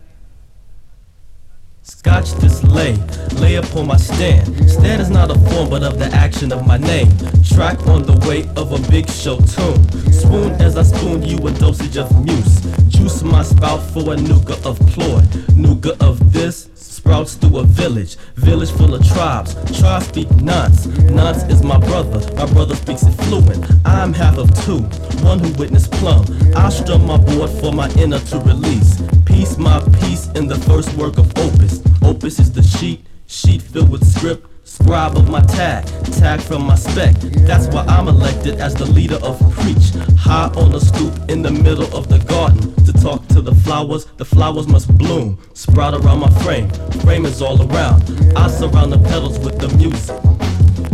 Scotch 1.82 2.32
this 2.34 2.62
lay, 2.64 2.94
lay 3.40 3.56
upon 3.56 3.86
my 3.86 3.96
stand. 3.96 4.46
Stand 4.70 5.02
is 5.02 5.10
not 5.10 5.30
a 5.30 5.38
form, 5.50 5.68
but 5.70 5.82
of 5.82 5.98
the 5.98 6.06
action 6.06 6.52
of 6.52 6.66
my 6.66 6.78
name. 6.78 7.08
Track 7.44 7.86
on 7.86 8.02
the 8.02 8.16
way 8.26 8.48
of 8.56 8.72
a 8.72 8.90
big 8.90 9.08
show 9.08 9.36
tune. 9.36 10.12
Spoon 10.12 10.52
as 10.60 10.76
I 10.76 10.82
spoon 10.82 11.22
you 11.22 11.36
a 11.46 11.50
dosage 11.52 11.96
of 11.96 12.24
muse. 12.24 12.60
Juice 12.88 13.22
my 13.22 13.42
spout 13.42 13.82
for 13.92 14.12
a 14.12 14.16
nuka 14.16 14.54
of 14.66 14.78
ploy. 14.90 15.22
Nuka 15.54 15.96
of 16.04 16.32
this 16.32 16.68
sprouts 16.74 17.34
through 17.34 17.58
a 17.58 17.64
village. 17.64 18.16
Village 18.42 18.72
full 18.72 18.94
of 18.94 19.06
tribes. 19.06 19.54
Tribes 19.78 20.08
speak 20.08 20.30
nonce. 20.36 20.86
Nonce 21.10 21.44
is 21.44 21.62
my 21.62 21.78
brother. 21.78 22.20
My 22.34 22.46
brother 22.52 22.74
speaks 22.74 23.04
it 23.04 23.12
fluent. 23.24 23.64
I'm 23.84 24.12
half 24.12 24.36
of 24.36 24.52
two. 24.64 24.80
One 25.24 25.38
who 25.38 25.52
witnessed 25.52 25.92
plum. 25.92 26.26
I 26.56 26.68
strum 26.68 27.06
my 27.06 27.18
board 27.18 27.50
for 27.50 27.72
my 27.72 27.88
inner 27.92 28.18
to 28.18 28.38
release. 28.40 29.00
Peace 29.24 29.56
my 29.58 29.80
peace 30.00 30.26
in 30.34 30.48
the 30.48 30.58
first 30.66 30.92
work 30.94 31.18
of 31.18 31.30
opus. 31.38 31.82
Opus 32.02 32.40
is 32.40 32.52
the 32.52 32.62
sheet. 32.62 33.06
Sheet 33.26 33.62
filled 33.62 33.90
with 33.90 34.04
script. 34.04 34.48
Scribe 34.64 35.16
of 35.16 35.28
my 35.28 35.40
tag, 35.40 35.84
tag 36.14 36.40
from 36.40 36.64
my 36.64 36.76
spec. 36.76 37.14
That's 37.46 37.66
why 37.66 37.84
I'm 37.88 38.08
elected 38.08 38.60
as 38.60 38.74
the 38.74 38.86
leader 38.86 39.16
of 39.16 39.38
preach. 39.52 39.90
High 40.16 40.50
on 40.56 40.74
a 40.74 40.80
stoop 40.80 41.12
in 41.28 41.42
the 41.42 41.50
middle 41.50 41.94
of 41.94 42.08
the 42.08 42.18
garden 42.20 42.72
to 42.84 42.92
talk 42.92 43.26
to 43.28 43.42
the 43.42 43.54
flowers. 43.54 44.06
The 44.16 44.24
flowers 44.24 44.68
must 44.68 44.96
bloom, 44.96 45.38
sprout 45.52 45.94
around 45.94 46.20
my 46.20 46.30
frame. 46.42 46.70
Is 47.04 47.42
all 47.42 47.60
around. 47.70 48.02
I 48.36 48.48
surround 48.48 48.92
the 48.92 48.98
petals 48.98 49.38
with 49.38 49.58
the 49.58 49.68
music. 49.76 50.16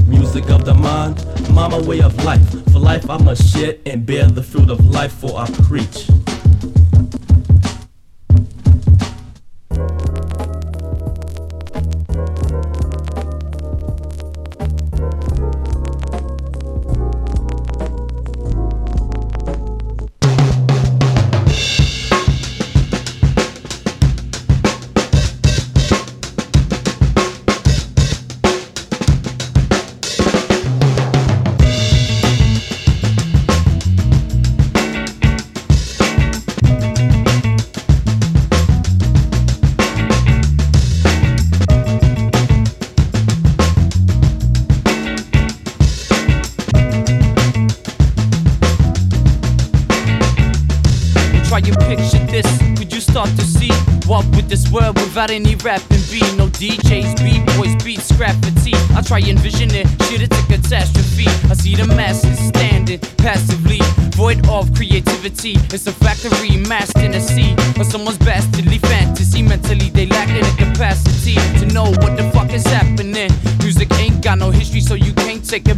Music 0.07 0.51
of 0.51 0.65
the 0.65 0.75
mind, 0.75 1.25
mama 1.51 1.81
way 1.81 2.01
of 2.01 2.13
life. 2.25 2.43
For 2.73 2.81
life 2.81 3.09
I 3.09 3.19
must 3.19 3.55
share 3.55 3.77
and 3.87 4.05
bear 4.05 4.27
the 4.27 4.43
fruit 4.43 4.69
of 4.69 4.85
life 4.85 5.13
for 5.13 5.39
I 5.39 5.49
preach. 5.65 6.09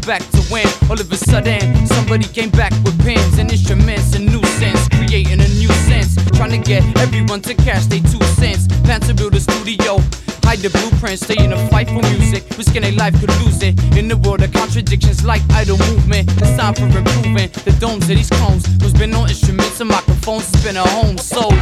Back 0.06 0.22
to 0.30 0.40
when 0.52 0.66
all 0.88 1.00
of 1.00 1.10
a 1.10 1.16
sudden 1.16 1.86
somebody 1.86 2.24
came 2.24 2.50
back 2.50 2.72
with 2.84 2.98
pens 3.00 3.38
and 3.38 3.50
instruments 3.50 4.14
and 4.14 4.26
new 4.26 4.42
sense, 4.58 4.88
creating 4.88 5.40
a 5.40 5.48
new 5.58 5.72
sense. 5.88 6.16
Trying 6.36 6.50
to 6.50 6.58
get 6.58 6.82
everyone 6.98 7.40
to 7.42 7.54
cash 7.54 7.86
their 7.86 8.00
two 8.00 8.22
cents. 8.40 8.66
Plan 8.84 9.00
to 9.02 9.14
build 9.14 9.34
a 9.34 9.40
studio. 9.40 9.98
Hide 10.44 10.60
the 10.60 10.70
blueprint, 10.70 11.18
stay 11.18 11.42
in 11.42 11.52
a 11.52 11.68
fight 11.68 11.88
for 11.88 12.02
music. 12.14 12.44
Risking 12.56 12.82
their 12.82 12.92
life 12.92 13.18
could 13.20 13.30
lose 13.44 13.62
it. 13.62 13.74
In 13.96 14.08
the 14.08 14.16
world 14.16 14.42
of 14.42 14.52
contradictions 14.52 15.24
like 15.24 15.42
idle 15.50 15.78
movement. 15.78 16.30
It's 16.40 16.56
time 16.56 16.74
for 16.74 16.86
improvement. 16.86 17.52
The 17.52 17.72
domes 17.78 18.04
of 18.04 18.16
these 18.16 18.30
cones, 18.30 18.64
There's 18.78 18.94
been 18.94 19.10
no 19.10 19.22
instruments 19.26 19.80
and 19.80 19.90
microphones. 19.90 20.52
It's 20.52 20.64
been 20.64 20.76
a 20.76 20.88
home 20.88 21.18
soul. 21.18 21.52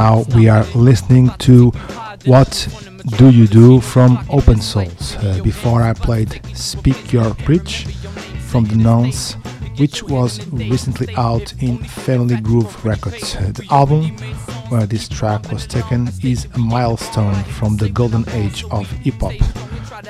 Now 0.00 0.24
we 0.34 0.48
are 0.48 0.64
listening 0.74 1.28
to 1.40 1.72
What 2.24 2.50
Do 3.18 3.28
You 3.28 3.46
Do 3.46 3.82
from 3.82 4.24
Open 4.30 4.58
Souls. 4.58 5.16
Uh, 5.16 5.42
before 5.44 5.82
I 5.82 5.92
played 5.92 6.40
Speak 6.56 7.12
Your 7.12 7.34
Preach 7.34 7.84
from 8.48 8.64
the 8.64 8.76
Nuns, 8.76 9.34
which 9.76 10.02
was 10.02 10.40
recently 10.52 11.14
out 11.16 11.52
in 11.62 11.76
Family 11.84 12.40
Groove 12.40 12.82
Records. 12.82 13.36
Uh, 13.36 13.52
the 13.52 13.66
album 13.70 14.16
where 14.70 14.86
this 14.86 15.06
track 15.06 15.52
was 15.52 15.66
taken 15.66 16.08
is 16.22 16.46
a 16.54 16.58
milestone 16.58 17.44
from 17.58 17.76
the 17.76 17.90
golden 17.90 18.26
age 18.30 18.64
of 18.70 18.90
hip 19.04 19.20
hop 19.20 19.34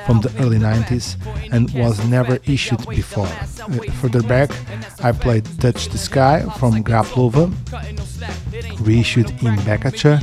from 0.05 0.21
the 0.21 0.31
early 0.39 0.57
90s 0.57 1.17
and 1.51 1.69
was 1.73 2.03
never 2.07 2.39
issued 2.45 2.87
before. 2.87 3.27
Uh, 3.27 3.91
further 3.99 4.23
back, 4.23 4.51
I 5.03 5.11
played 5.11 5.45
Touch 5.59 5.89
the 5.89 5.97
Sky 5.97 6.45
from 6.57 6.81
Grap 6.81 7.07
Luva, 7.17 7.51
reissued 8.79 9.29
in 9.29 9.55
Bekacha, 9.65 10.21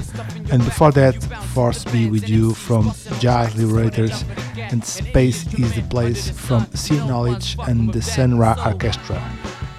and 0.52 0.64
before 0.64 0.92
that, 0.92 1.14
Force 1.54 1.84
Be 1.84 2.08
With 2.10 2.28
You 2.28 2.54
from 2.54 2.92
Jazz 3.18 3.54
Liberators 3.56 4.24
and 4.56 4.84
Space 4.84 5.46
is 5.54 5.74
the 5.74 5.82
Place 5.82 6.30
from 6.30 6.66
Sea 6.74 6.98
Knowledge 7.06 7.56
and 7.66 7.92
the 7.92 8.02
Sun 8.02 8.38
Ra 8.38 8.56
Orchestra. 8.64 9.20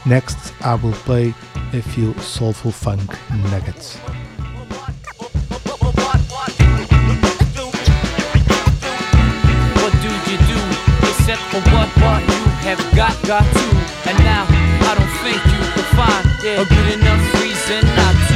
Next, 0.05 0.53
I 0.61 0.75
will 0.75 0.93
play 0.93 1.33
a 1.73 1.81
few 1.81 2.13
soulful 2.15 2.71
funk 2.71 3.17
nuggets. 3.51 3.97
What 9.81 9.93
do 10.01 10.09
you 10.29 10.37
do 10.49 10.59
except 11.09 11.41
for 11.51 11.61
what 11.71 11.89
what 12.01 12.21
you 12.23 12.43
have 12.65 12.81
got 12.95 13.15
got 13.27 13.43
to? 13.43 14.09
And 14.09 14.17
now 14.19 14.45
I 14.49 14.95
don't 14.97 15.15
think 15.23 15.39
you 15.45 15.61
can 15.73 15.87
find 15.95 16.25
a 16.43 16.65
good 16.65 16.99
enough 16.99 17.48
reason 17.69 17.85
not 17.95 18.28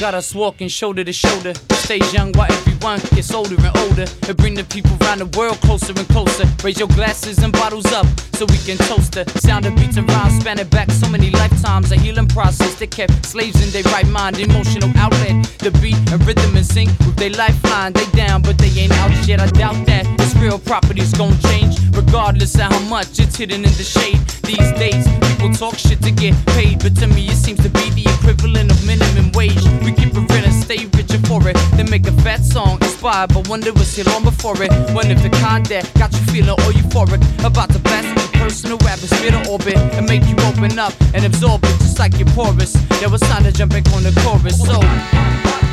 got 0.00 0.14
us 0.14 0.34
walking 0.34 0.66
shoulder 0.66 1.04
to 1.04 1.12
shoulder. 1.12 1.52
Stays 1.72 2.10
young 2.14 2.32
while 2.32 2.50
everyone 2.50 2.98
gets 3.14 3.34
older 3.34 3.54
and 3.54 3.76
older. 3.76 4.06
And 4.26 4.36
bring 4.38 4.54
the 4.54 4.64
people 4.64 4.96
around 5.02 5.18
the 5.18 5.38
world 5.38 5.60
closer 5.60 5.92
and 5.92 6.08
closer. 6.08 6.46
Raise 6.64 6.78
your 6.78 6.88
glasses 6.88 7.38
and 7.42 7.52
bottles 7.52 7.84
up 7.92 8.06
so 8.32 8.46
we 8.46 8.56
can 8.64 8.78
toast 8.88 9.12
the 9.12 9.28
sound 9.40 9.66
of 9.66 9.76
beats 9.76 9.98
and 9.98 10.08
rhymes 10.08 10.40
spanning 10.40 10.68
back 10.68 10.90
so 10.90 11.06
many 11.10 11.28
lifetimes. 11.30 11.92
A 11.92 11.96
healing 11.96 12.28
process 12.28 12.76
that 12.76 12.90
kept 12.90 13.26
slaves 13.26 13.62
in 13.62 13.68
their 13.70 13.82
right 13.92 14.08
mind. 14.08 14.38
Emotional 14.38 14.90
outlet, 14.96 15.44
the 15.58 15.70
beat 15.82 16.00
and 16.10 16.24
rhythm 16.26 16.56
and 16.56 16.64
sync 16.64 16.88
with 17.00 17.16
their 17.16 17.30
lifeline. 17.30 17.92
They 17.92 18.06
down, 18.12 18.40
but 18.40 18.56
they 18.56 18.70
ain't 18.80 18.92
out 18.92 19.12
yet. 19.28 19.40
I 19.40 19.48
doubt 19.48 19.84
that 19.84 20.06
this 20.16 20.34
real 20.36 20.58
property's 20.58 21.12
gonna 21.12 21.36
change, 21.42 21.76
regardless 21.92 22.54
of 22.54 22.72
how 22.72 22.80
much 22.88 23.18
it's 23.18 23.36
hidden 23.36 23.64
in 23.64 23.74
the 23.76 23.84
shade. 23.84 24.18
These 24.48 24.72
days, 24.80 25.04
people 25.28 25.52
talk 25.52 25.76
shit 25.76 26.00
to 26.02 26.10
get 26.10 26.34
paid, 26.56 26.78
but 26.80 26.96
to 26.96 27.06
me 27.06 27.26
it 27.28 27.36
seems 27.36 27.62
to 27.62 27.68
be 27.68 27.90
the 27.90 28.08
equivalent 28.16 28.70
of 28.70 28.86
minimum 28.86 29.32
wage. 29.32 29.62
We 29.84 29.89
keep 29.96 30.14
it 30.14 30.32
real 30.32 30.44
and 30.44 30.54
stay 30.54 30.86
richer 30.96 31.18
for 31.26 31.46
it. 31.48 31.56
Then 31.76 31.88
make 31.90 32.06
a 32.06 32.12
fat 32.22 32.44
song 32.44 32.78
inspired, 32.80 33.34
but 33.34 33.48
wonder 33.48 33.72
was 33.72 33.94
here 33.94 34.04
long 34.06 34.24
before 34.24 34.60
it. 34.62 34.70
When 34.94 35.10
if 35.10 35.22
the 35.22 35.30
that 35.68 35.90
got 35.98 36.12
you 36.12 36.24
feeling 36.32 36.50
all 36.50 36.72
euphoric 36.72 37.22
about 37.44 37.70
to 37.70 37.78
blast 37.78 38.08
your 38.08 38.42
personal 38.42 38.78
spit 39.10 39.34
an 39.34 39.46
orbit 39.46 39.76
and 39.76 40.06
make 40.06 40.24
you 40.26 40.36
open 40.46 40.78
up 40.78 40.92
and 41.14 41.24
absorb 41.24 41.62
it 41.64 41.78
just 41.80 41.98
like 41.98 42.18
your 42.18 42.28
porous. 42.28 42.72
There 43.00 43.10
was 43.10 43.20
time 43.22 43.44
to 43.44 43.52
jump 43.52 43.72
back 43.72 43.86
on 43.92 44.02
the 44.02 44.12
chorus, 44.22 44.58
so. 44.58 45.69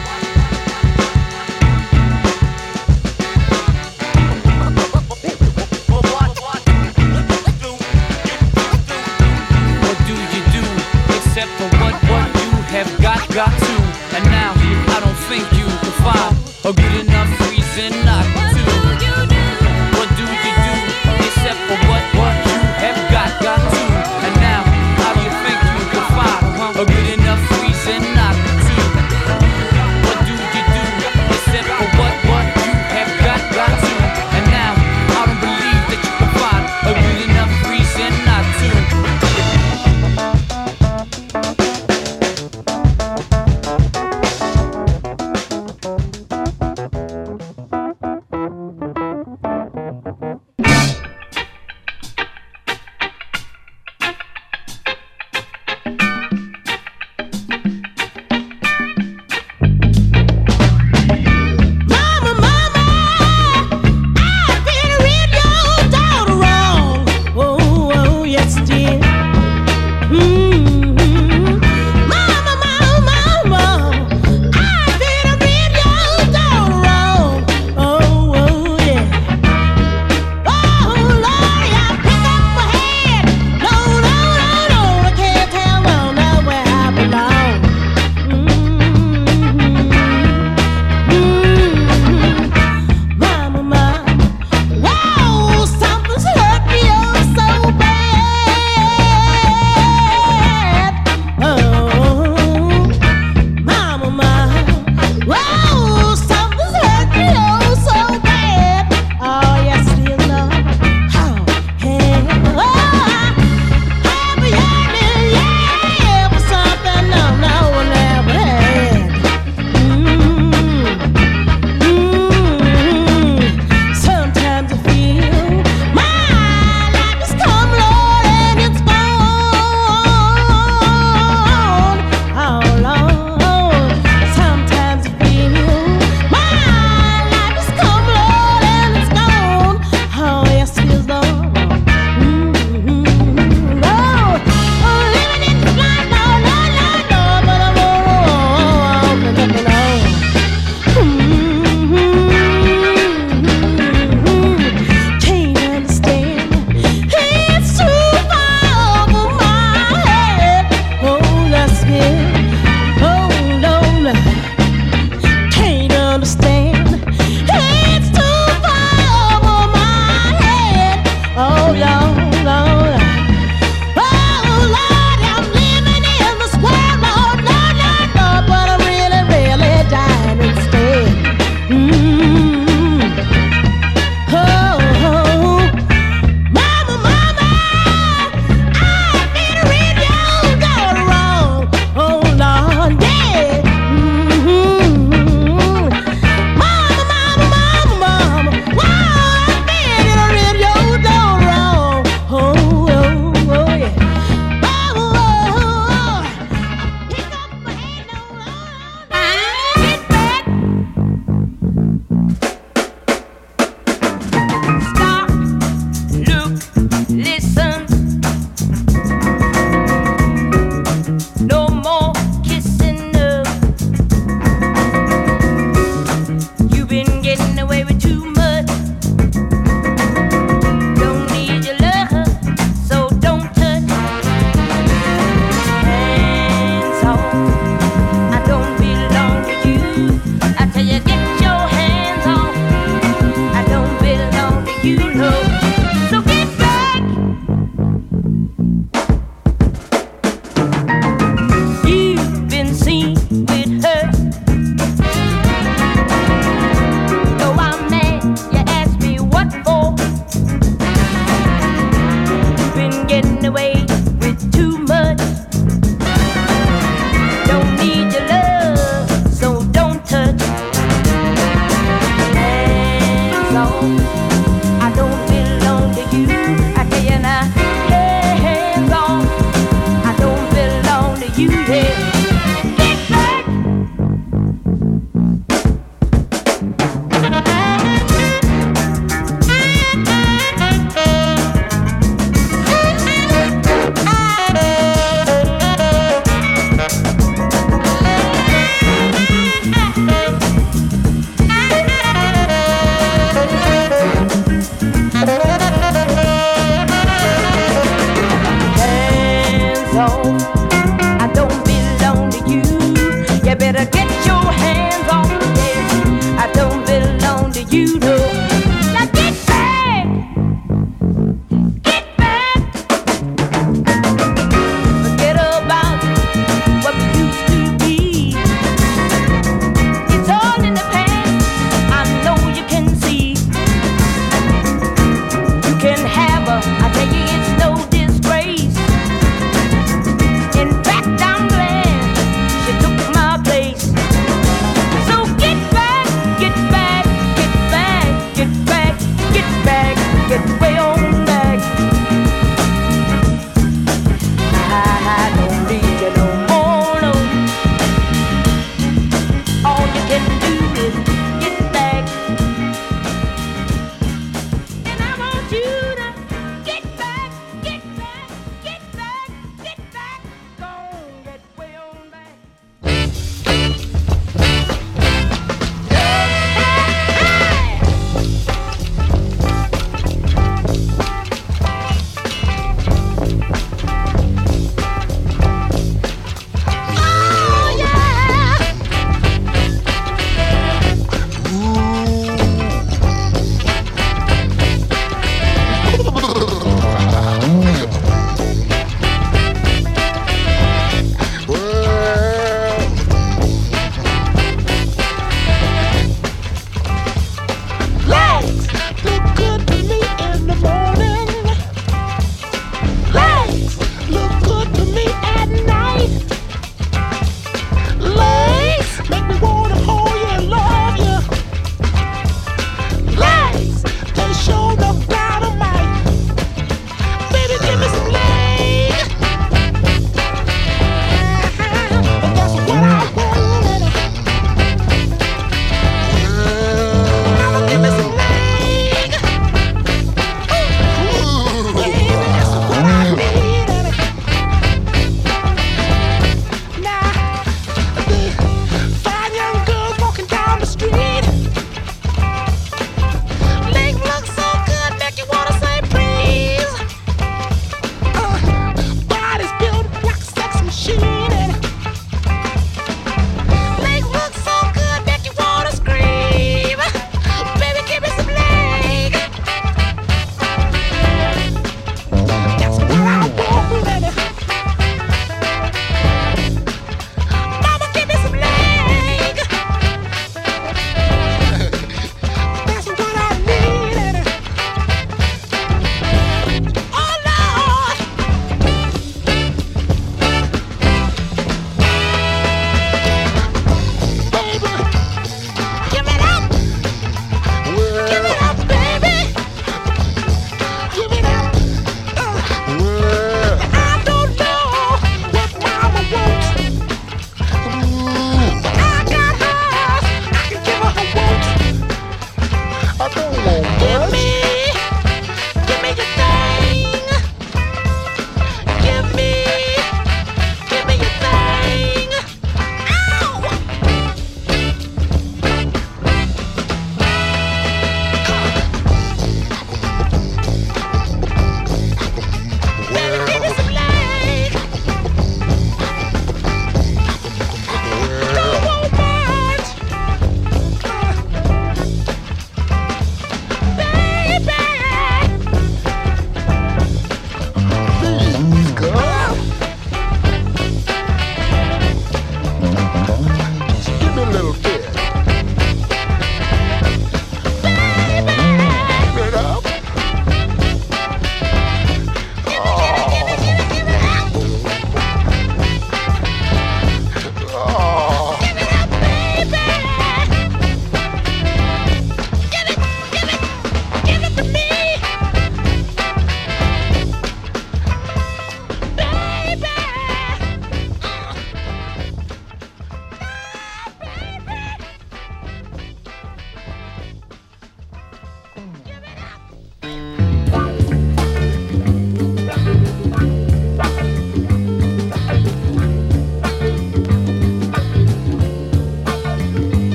A 16.68 16.74
good 16.74 16.95
enough 16.95 17.16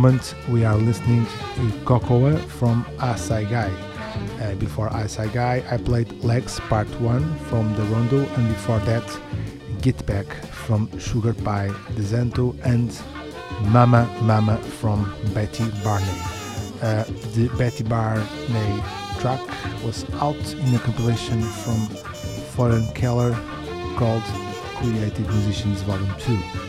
moment, 0.00 0.36
we 0.48 0.64
are 0.64 0.76
listening 0.76 1.26
to 1.26 1.62
Kokoe 1.84 2.38
from 2.46 2.84
Asai 2.98 3.50
Gai. 3.50 3.72
Uh, 4.40 4.54
before 4.54 4.88
Asai 4.90 5.26
Gai, 5.32 5.64
I 5.68 5.76
played 5.76 6.12
Legs 6.22 6.60
Part 6.68 6.88
1 7.00 7.38
from 7.50 7.74
the 7.74 7.82
Rondo, 7.94 8.20
and 8.20 8.48
before 8.48 8.78
that, 8.90 9.20
Get 9.82 10.06
Back 10.06 10.26
from 10.66 10.86
Sugar 11.00 11.34
Pie 11.34 11.70
Desanto 11.96 12.54
and 12.64 12.96
Mama 13.72 14.08
Mama 14.22 14.58
from 14.58 15.12
Betty 15.34 15.68
Barney. 15.82 16.06
Uh, 16.80 17.02
the 17.34 17.50
Betty 17.58 17.82
Barney 17.82 18.82
track 19.18 19.44
was 19.84 20.04
out 20.20 20.54
in 20.54 20.74
a 20.76 20.78
compilation 20.78 21.42
from 21.42 21.88
Foreign 22.54 22.86
Keller 22.92 23.32
called 23.96 24.22
Creative 24.76 25.28
Musicians 25.28 25.82
Volume 25.82 26.14
2. 26.20 26.67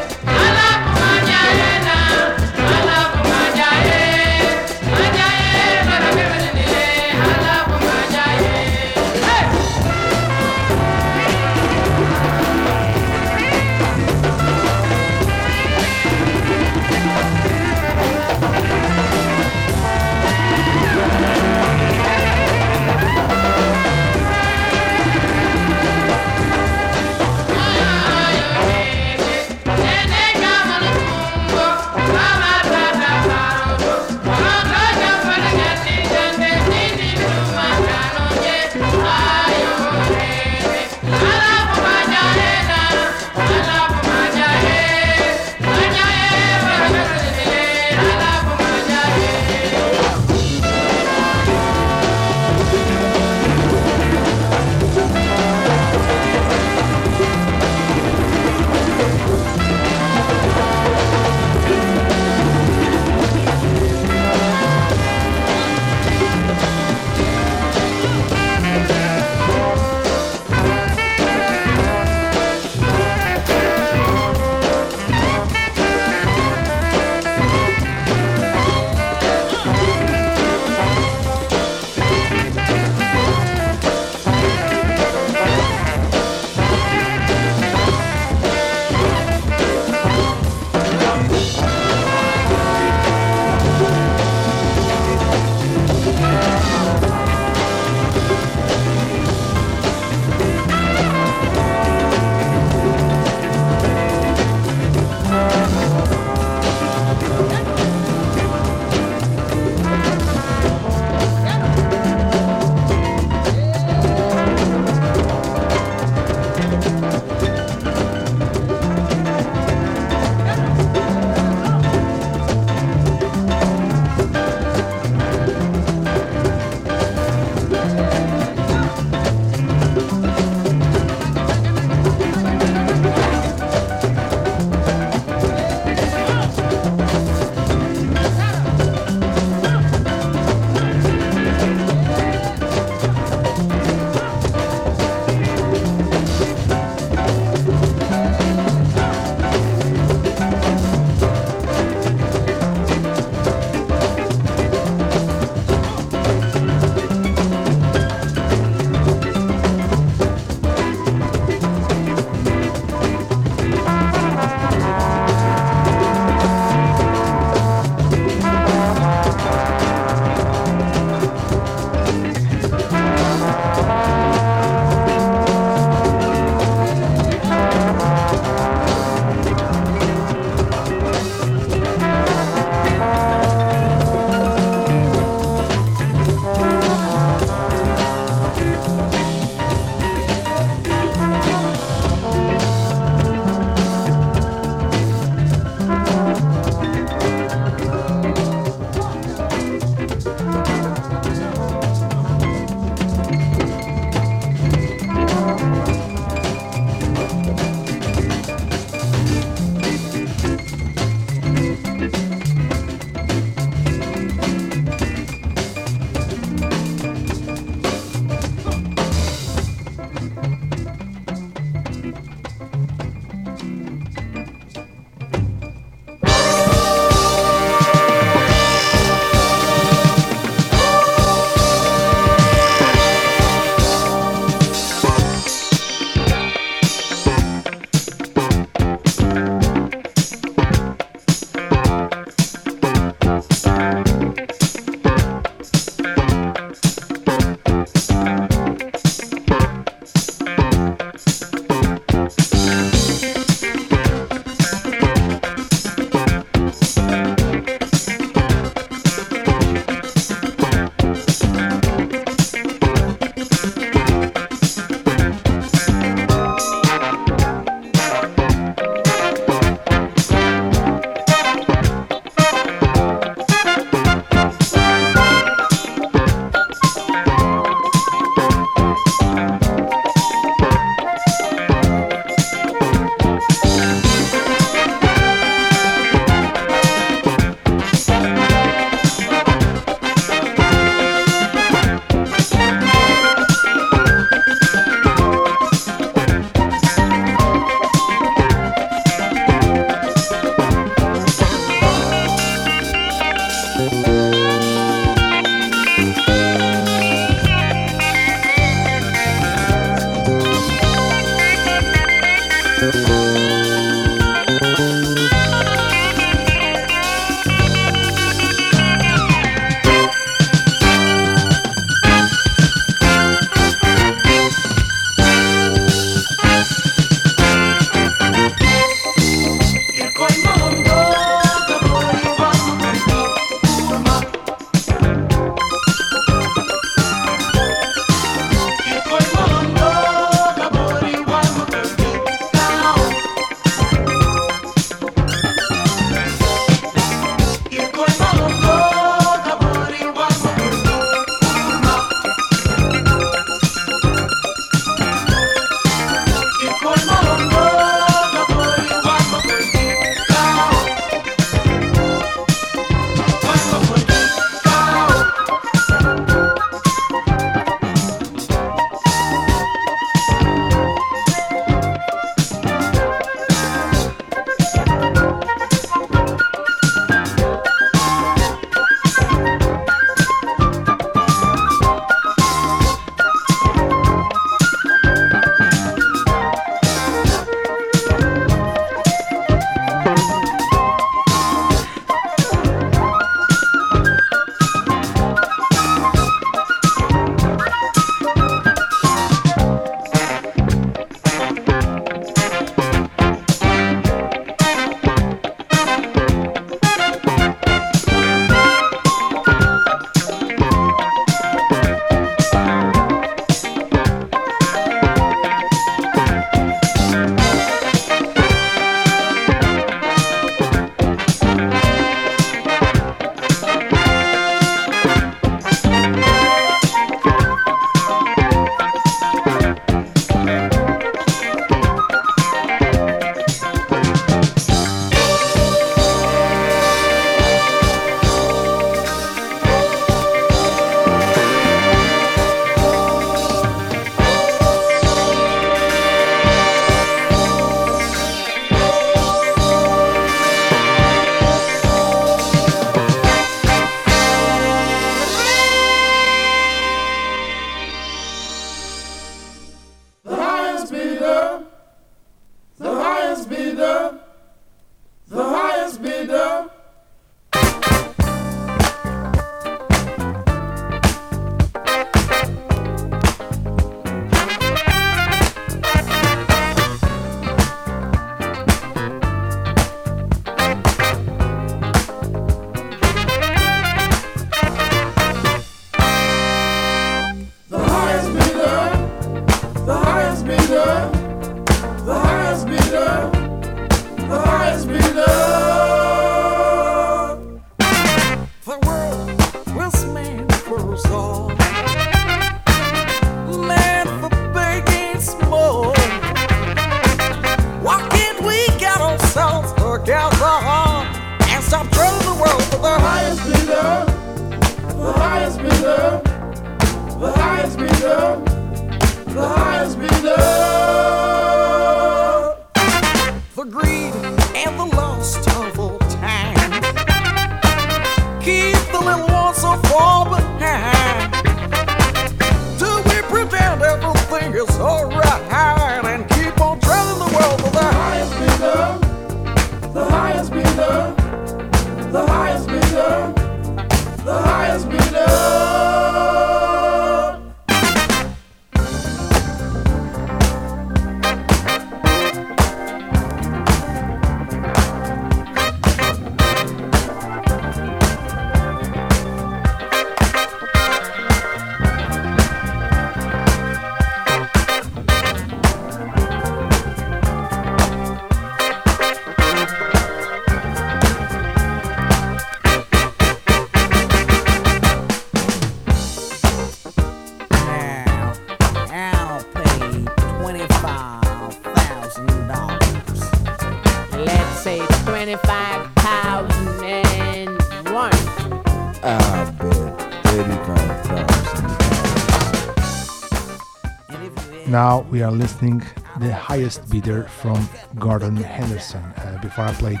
Now 594.66 595.00
we 595.10 595.22
are 595.22 595.30
listening 595.30 595.82
the 596.20 596.32
highest 596.32 596.88
bidder 596.90 597.24
from 597.24 597.68
Gordon 597.98 598.36
Henderson. 598.36 599.02
Uh, 599.02 599.38
before 599.42 599.66
I 599.66 599.72
played 599.74 600.00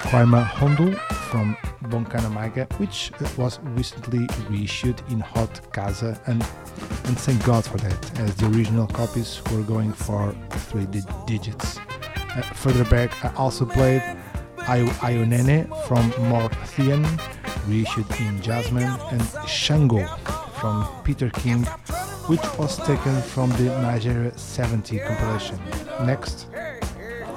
Kwaima 0.00 0.42
Hondo 0.42 0.92
from 1.30 1.56
Bonkana 1.84 2.32
Maïga, 2.32 2.72
which 2.78 3.12
uh, 3.20 3.28
was 3.36 3.60
recently 3.62 4.26
reissued 4.48 5.02
in 5.10 5.20
Hot 5.20 5.72
Casa, 5.72 6.18
and 6.26 6.42
and 7.04 7.18
thank 7.18 7.44
God 7.44 7.64
for 7.64 7.76
that, 7.78 8.20
as 8.20 8.34
the 8.36 8.46
original 8.46 8.86
copies 8.86 9.42
were 9.52 9.62
going 9.62 9.92
for 9.92 10.34
three 10.50 10.86
di- 10.86 11.02
digits. 11.26 11.78
Uh, 12.30 12.40
further 12.54 12.84
back, 12.84 13.22
I 13.24 13.34
also 13.34 13.66
played 13.66 14.02
Ayo 14.70 14.88
Ayonene 15.00 15.66
from 15.86 16.10
Morthian, 16.30 17.04
reissued 17.68 18.10
in 18.20 18.40
Jasmine, 18.40 18.98
and 19.10 19.48
Shango 19.48 20.06
from 20.60 20.86
Peter 21.04 21.28
King, 21.30 21.66
which 22.32 22.58
was 22.58 22.78
taken 22.86 23.20
from 23.20 23.50
the 23.50 23.64
Nigeria 23.82 24.32
70 24.38 25.00
compilation. 25.00 25.60
Next, 26.06 26.46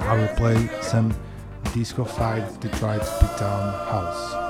I 0.00 0.16
will 0.16 0.34
play 0.36 0.70
some 0.80 1.14
Disco 1.74 2.02
5 2.02 2.60
Detroit 2.60 3.02
Beatdown 3.02 3.90
House. 3.90 4.45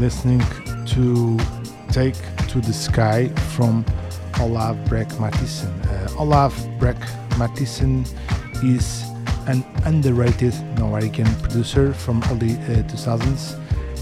Listening 0.00 0.40
to 0.86 1.38
Take 1.92 2.16
to 2.48 2.60
the 2.60 2.72
Sky 2.72 3.28
from 3.54 3.84
Olav 4.40 4.82
Breck 4.86 5.08
Mathisen. 5.18 5.70
Uh, 5.84 6.20
Olav 6.22 6.54
Breck 6.78 6.96
Mathisen 7.36 8.08
is 8.64 9.04
an 9.46 9.62
underrated 9.84 10.54
Norwegian 10.78 11.26
producer 11.42 11.92
from 11.92 12.22
early 12.30 12.52
uh, 12.52 12.82
2000s 12.88 13.58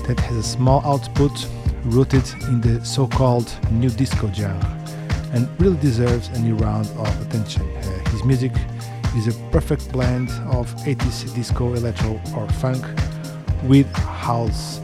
that 0.06 0.20
has 0.20 0.36
a 0.36 0.42
small 0.42 0.80
output 0.84 1.32
rooted 1.82 2.24
in 2.42 2.60
the 2.60 2.84
so-called 2.84 3.52
new 3.72 3.90
disco 3.90 4.30
genre 4.32 4.86
and 5.32 5.48
really 5.60 5.78
deserves 5.78 6.28
a 6.28 6.38
new 6.38 6.54
round 6.54 6.86
of 6.98 7.26
attention. 7.26 7.62
Uh, 7.76 8.10
his 8.10 8.22
music 8.24 8.52
is 9.16 9.26
a 9.26 9.32
perfect 9.50 9.90
blend 9.90 10.30
of 10.52 10.72
80s 10.84 11.34
disco, 11.34 11.74
electro 11.74 12.20
or 12.36 12.48
funk 12.50 12.84
with 13.64 13.92
house 13.96 14.80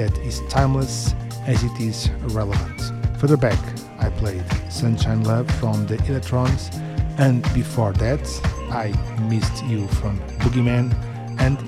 that 0.00 0.16
is 0.20 0.40
timeless 0.48 1.14
as 1.46 1.62
it 1.62 1.78
is 1.78 2.08
relevant. 2.32 2.80
Further 3.18 3.36
back, 3.36 3.58
I 3.98 4.08
played 4.08 4.42
Sunshine 4.70 5.24
Love 5.24 5.50
from 5.60 5.86
the 5.86 5.96
Electrons, 6.08 6.70
and 7.18 7.42
before 7.52 7.92
that, 8.04 8.24
I 8.70 8.94
Missed 9.28 9.62
You 9.66 9.86
from 9.88 10.18
Boogeyman 10.38 10.86
and 11.38 11.58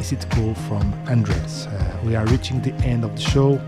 Is 0.00 0.10
It 0.10 0.24
Cool 0.30 0.54
from 0.54 0.94
Andres. 1.06 1.66
Uh, 1.66 2.00
we 2.02 2.16
are 2.16 2.24
reaching 2.28 2.62
the 2.62 2.72
end 2.76 3.04
of 3.04 3.14
the 3.14 3.20
show, 3.20 3.60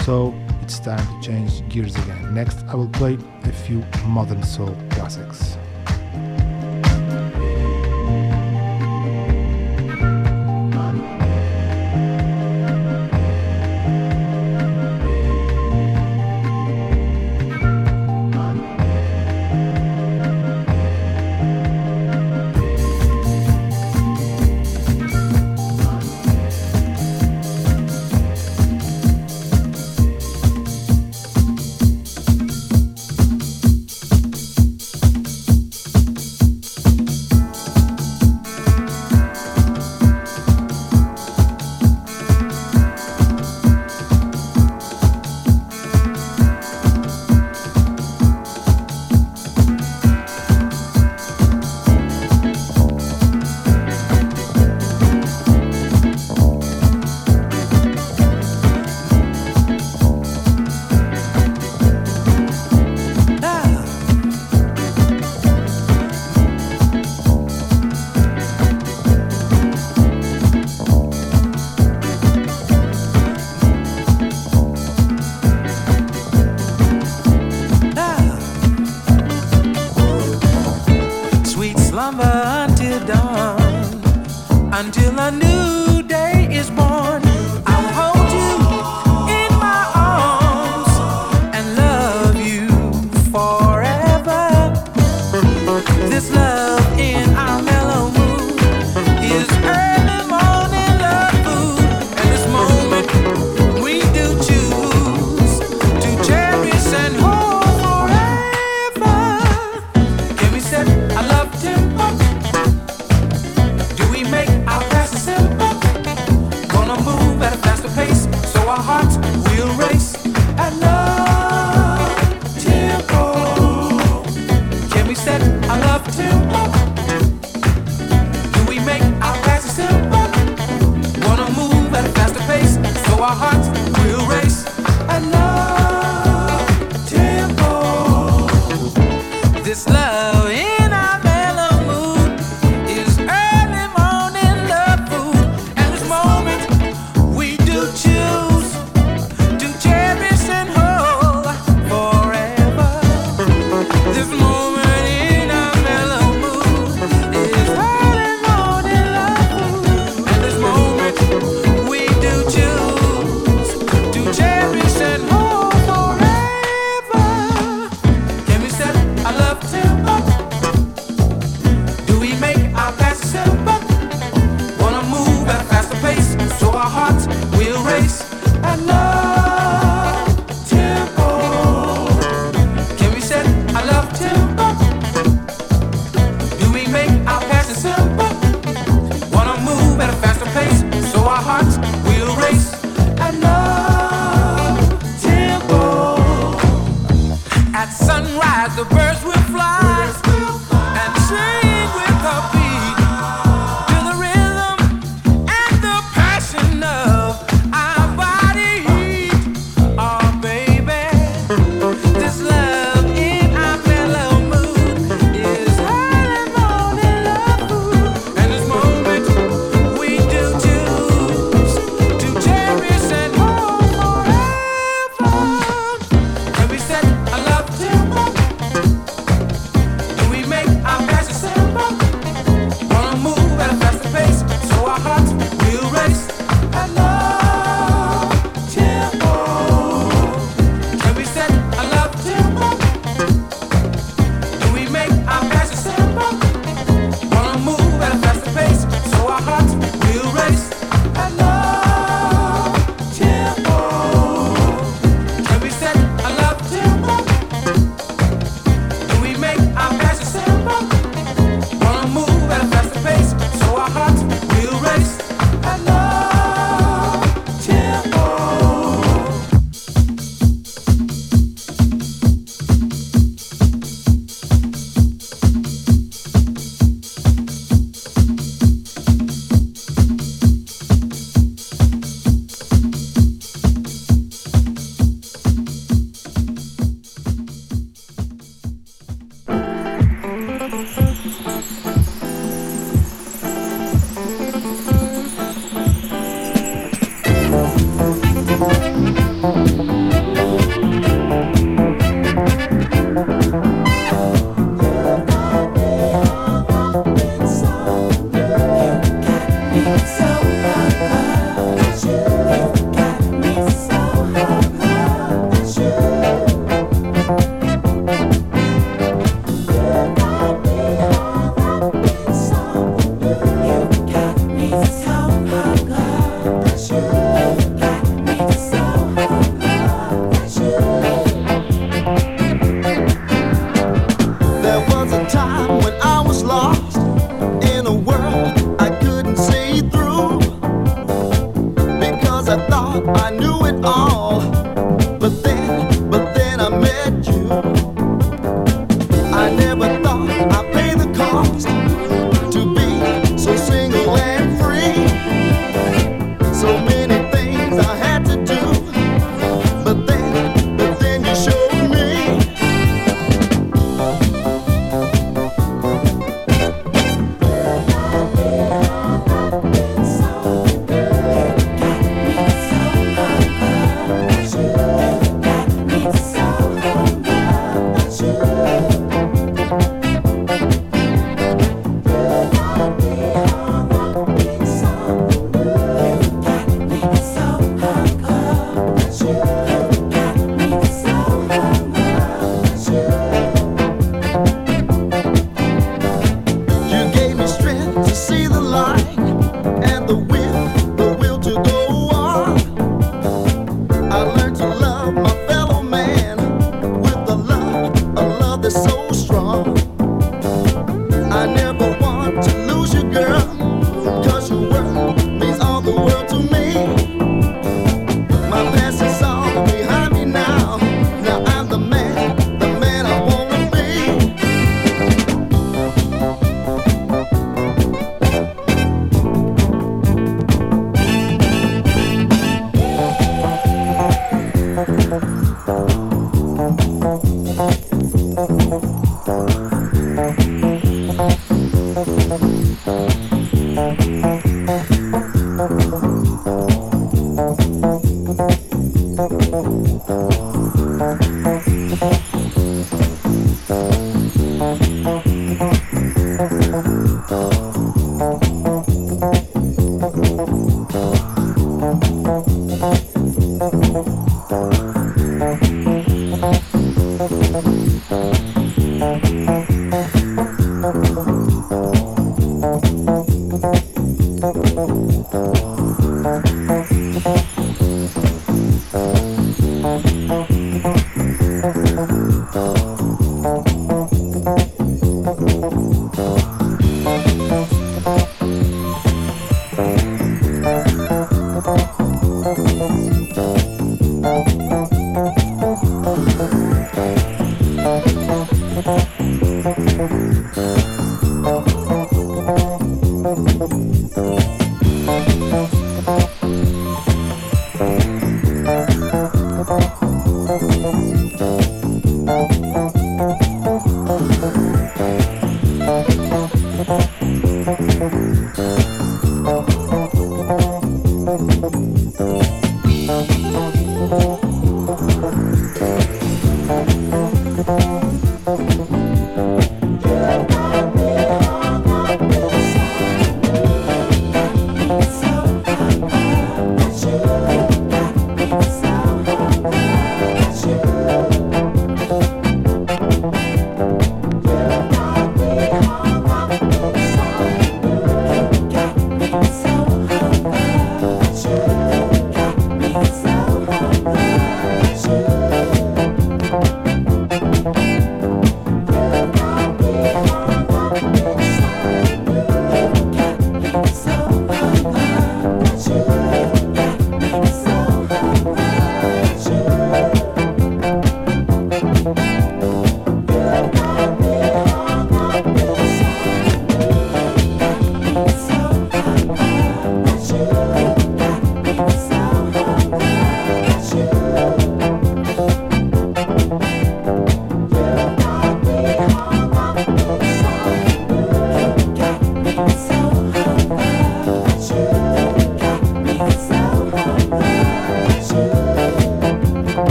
so 0.00 0.34
it's 0.62 0.78
time 0.78 1.06
to 1.06 1.28
change 1.28 1.68
gears 1.68 1.94
again. 1.94 2.32
Next, 2.32 2.64
I 2.68 2.74
will 2.74 2.88
play 2.88 3.18
a 3.42 3.52
few 3.52 3.84
modern 4.06 4.42
soul 4.44 4.74
classics. 4.88 5.58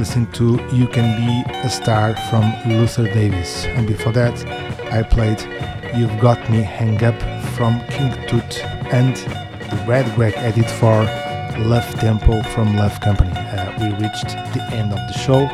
Listening 0.00 0.32
to 0.32 0.58
You 0.72 0.86
Can 0.86 1.14
Be 1.20 1.52
a 1.58 1.68
Star 1.68 2.16
from 2.30 2.50
Luther 2.66 3.04
Davis. 3.04 3.66
And 3.66 3.86
before 3.86 4.12
that, 4.12 4.34
I 4.90 5.02
played 5.02 5.38
You've 5.94 6.18
Got 6.18 6.38
Me 6.50 6.62
Hang 6.62 7.04
Up 7.04 7.20
from 7.52 7.78
King 7.88 8.10
Tut 8.26 8.64
and 8.94 9.14
the 9.14 9.84
Red 9.86 10.06
Greg 10.16 10.32
edit 10.38 10.70
for 10.70 11.04
Love 11.58 11.84
Tempo 12.00 12.42
from 12.54 12.78
Love 12.78 12.98
Company. 13.00 13.30
Uh, 13.30 13.76
we 13.78 13.88
reached 14.02 14.28
the 14.54 14.66
end 14.72 14.90
of 14.90 15.00
the 15.06 15.12
show. 15.18 15.44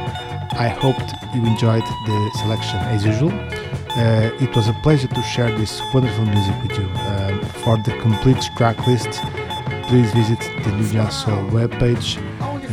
I 0.57 0.69
hoped 0.69 1.13
you 1.35 1.45
enjoyed 1.45 1.83
the 1.83 2.31
selection 2.39 2.79
as 2.95 3.05
usual. 3.05 3.33
Uh, 3.97 4.31
it 4.41 4.55
was 4.55 4.69
a 4.69 4.75
pleasure 4.85 5.09
to 5.09 5.23
share 5.23 5.51
this 5.59 5.83
wonderful 5.93 6.25
music 6.25 6.55
with 6.63 6.79
you. 6.79 6.87
Um, 6.87 7.41
for 7.65 7.77
the 7.79 7.99
complete 8.01 8.41
track 8.57 8.79
list, 8.87 9.21
please 9.89 10.13
visit 10.13 10.39
the 10.63 10.71
New 10.71 10.89
Jazz 10.93 11.25
Soul 11.25 11.43
webpage. 11.51 12.23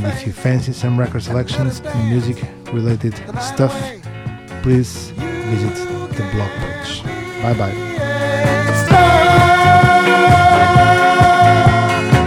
And 0.04 0.12
if 0.12 0.28
you 0.28 0.34
fancy 0.34 0.74
some 0.74 1.00
record 1.00 1.24
selections 1.24 1.80
and 1.80 2.10
music 2.10 2.44
related 2.74 3.16
stuff, 3.42 3.74
please 4.62 5.12
visit 5.12 5.76
the 6.18 6.30
blog 6.34 6.50
page. 6.60 7.04
Bye 7.42 7.54
bye. 7.54 7.74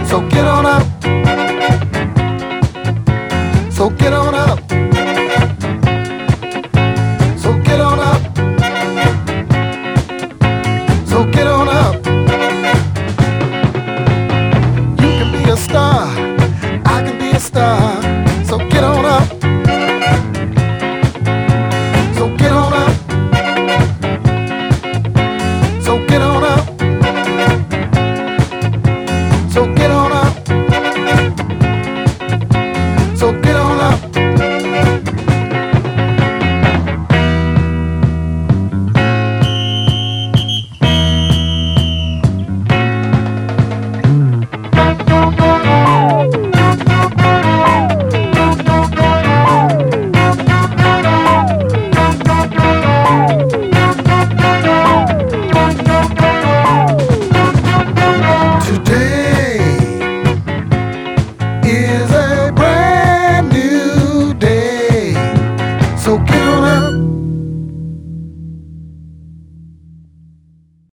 So 0.07 0.27
get 0.27 0.45
on 0.45 0.65
up. 0.65 0.87
So 3.71 3.91
get 3.91 4.13
on. 4.13 4.26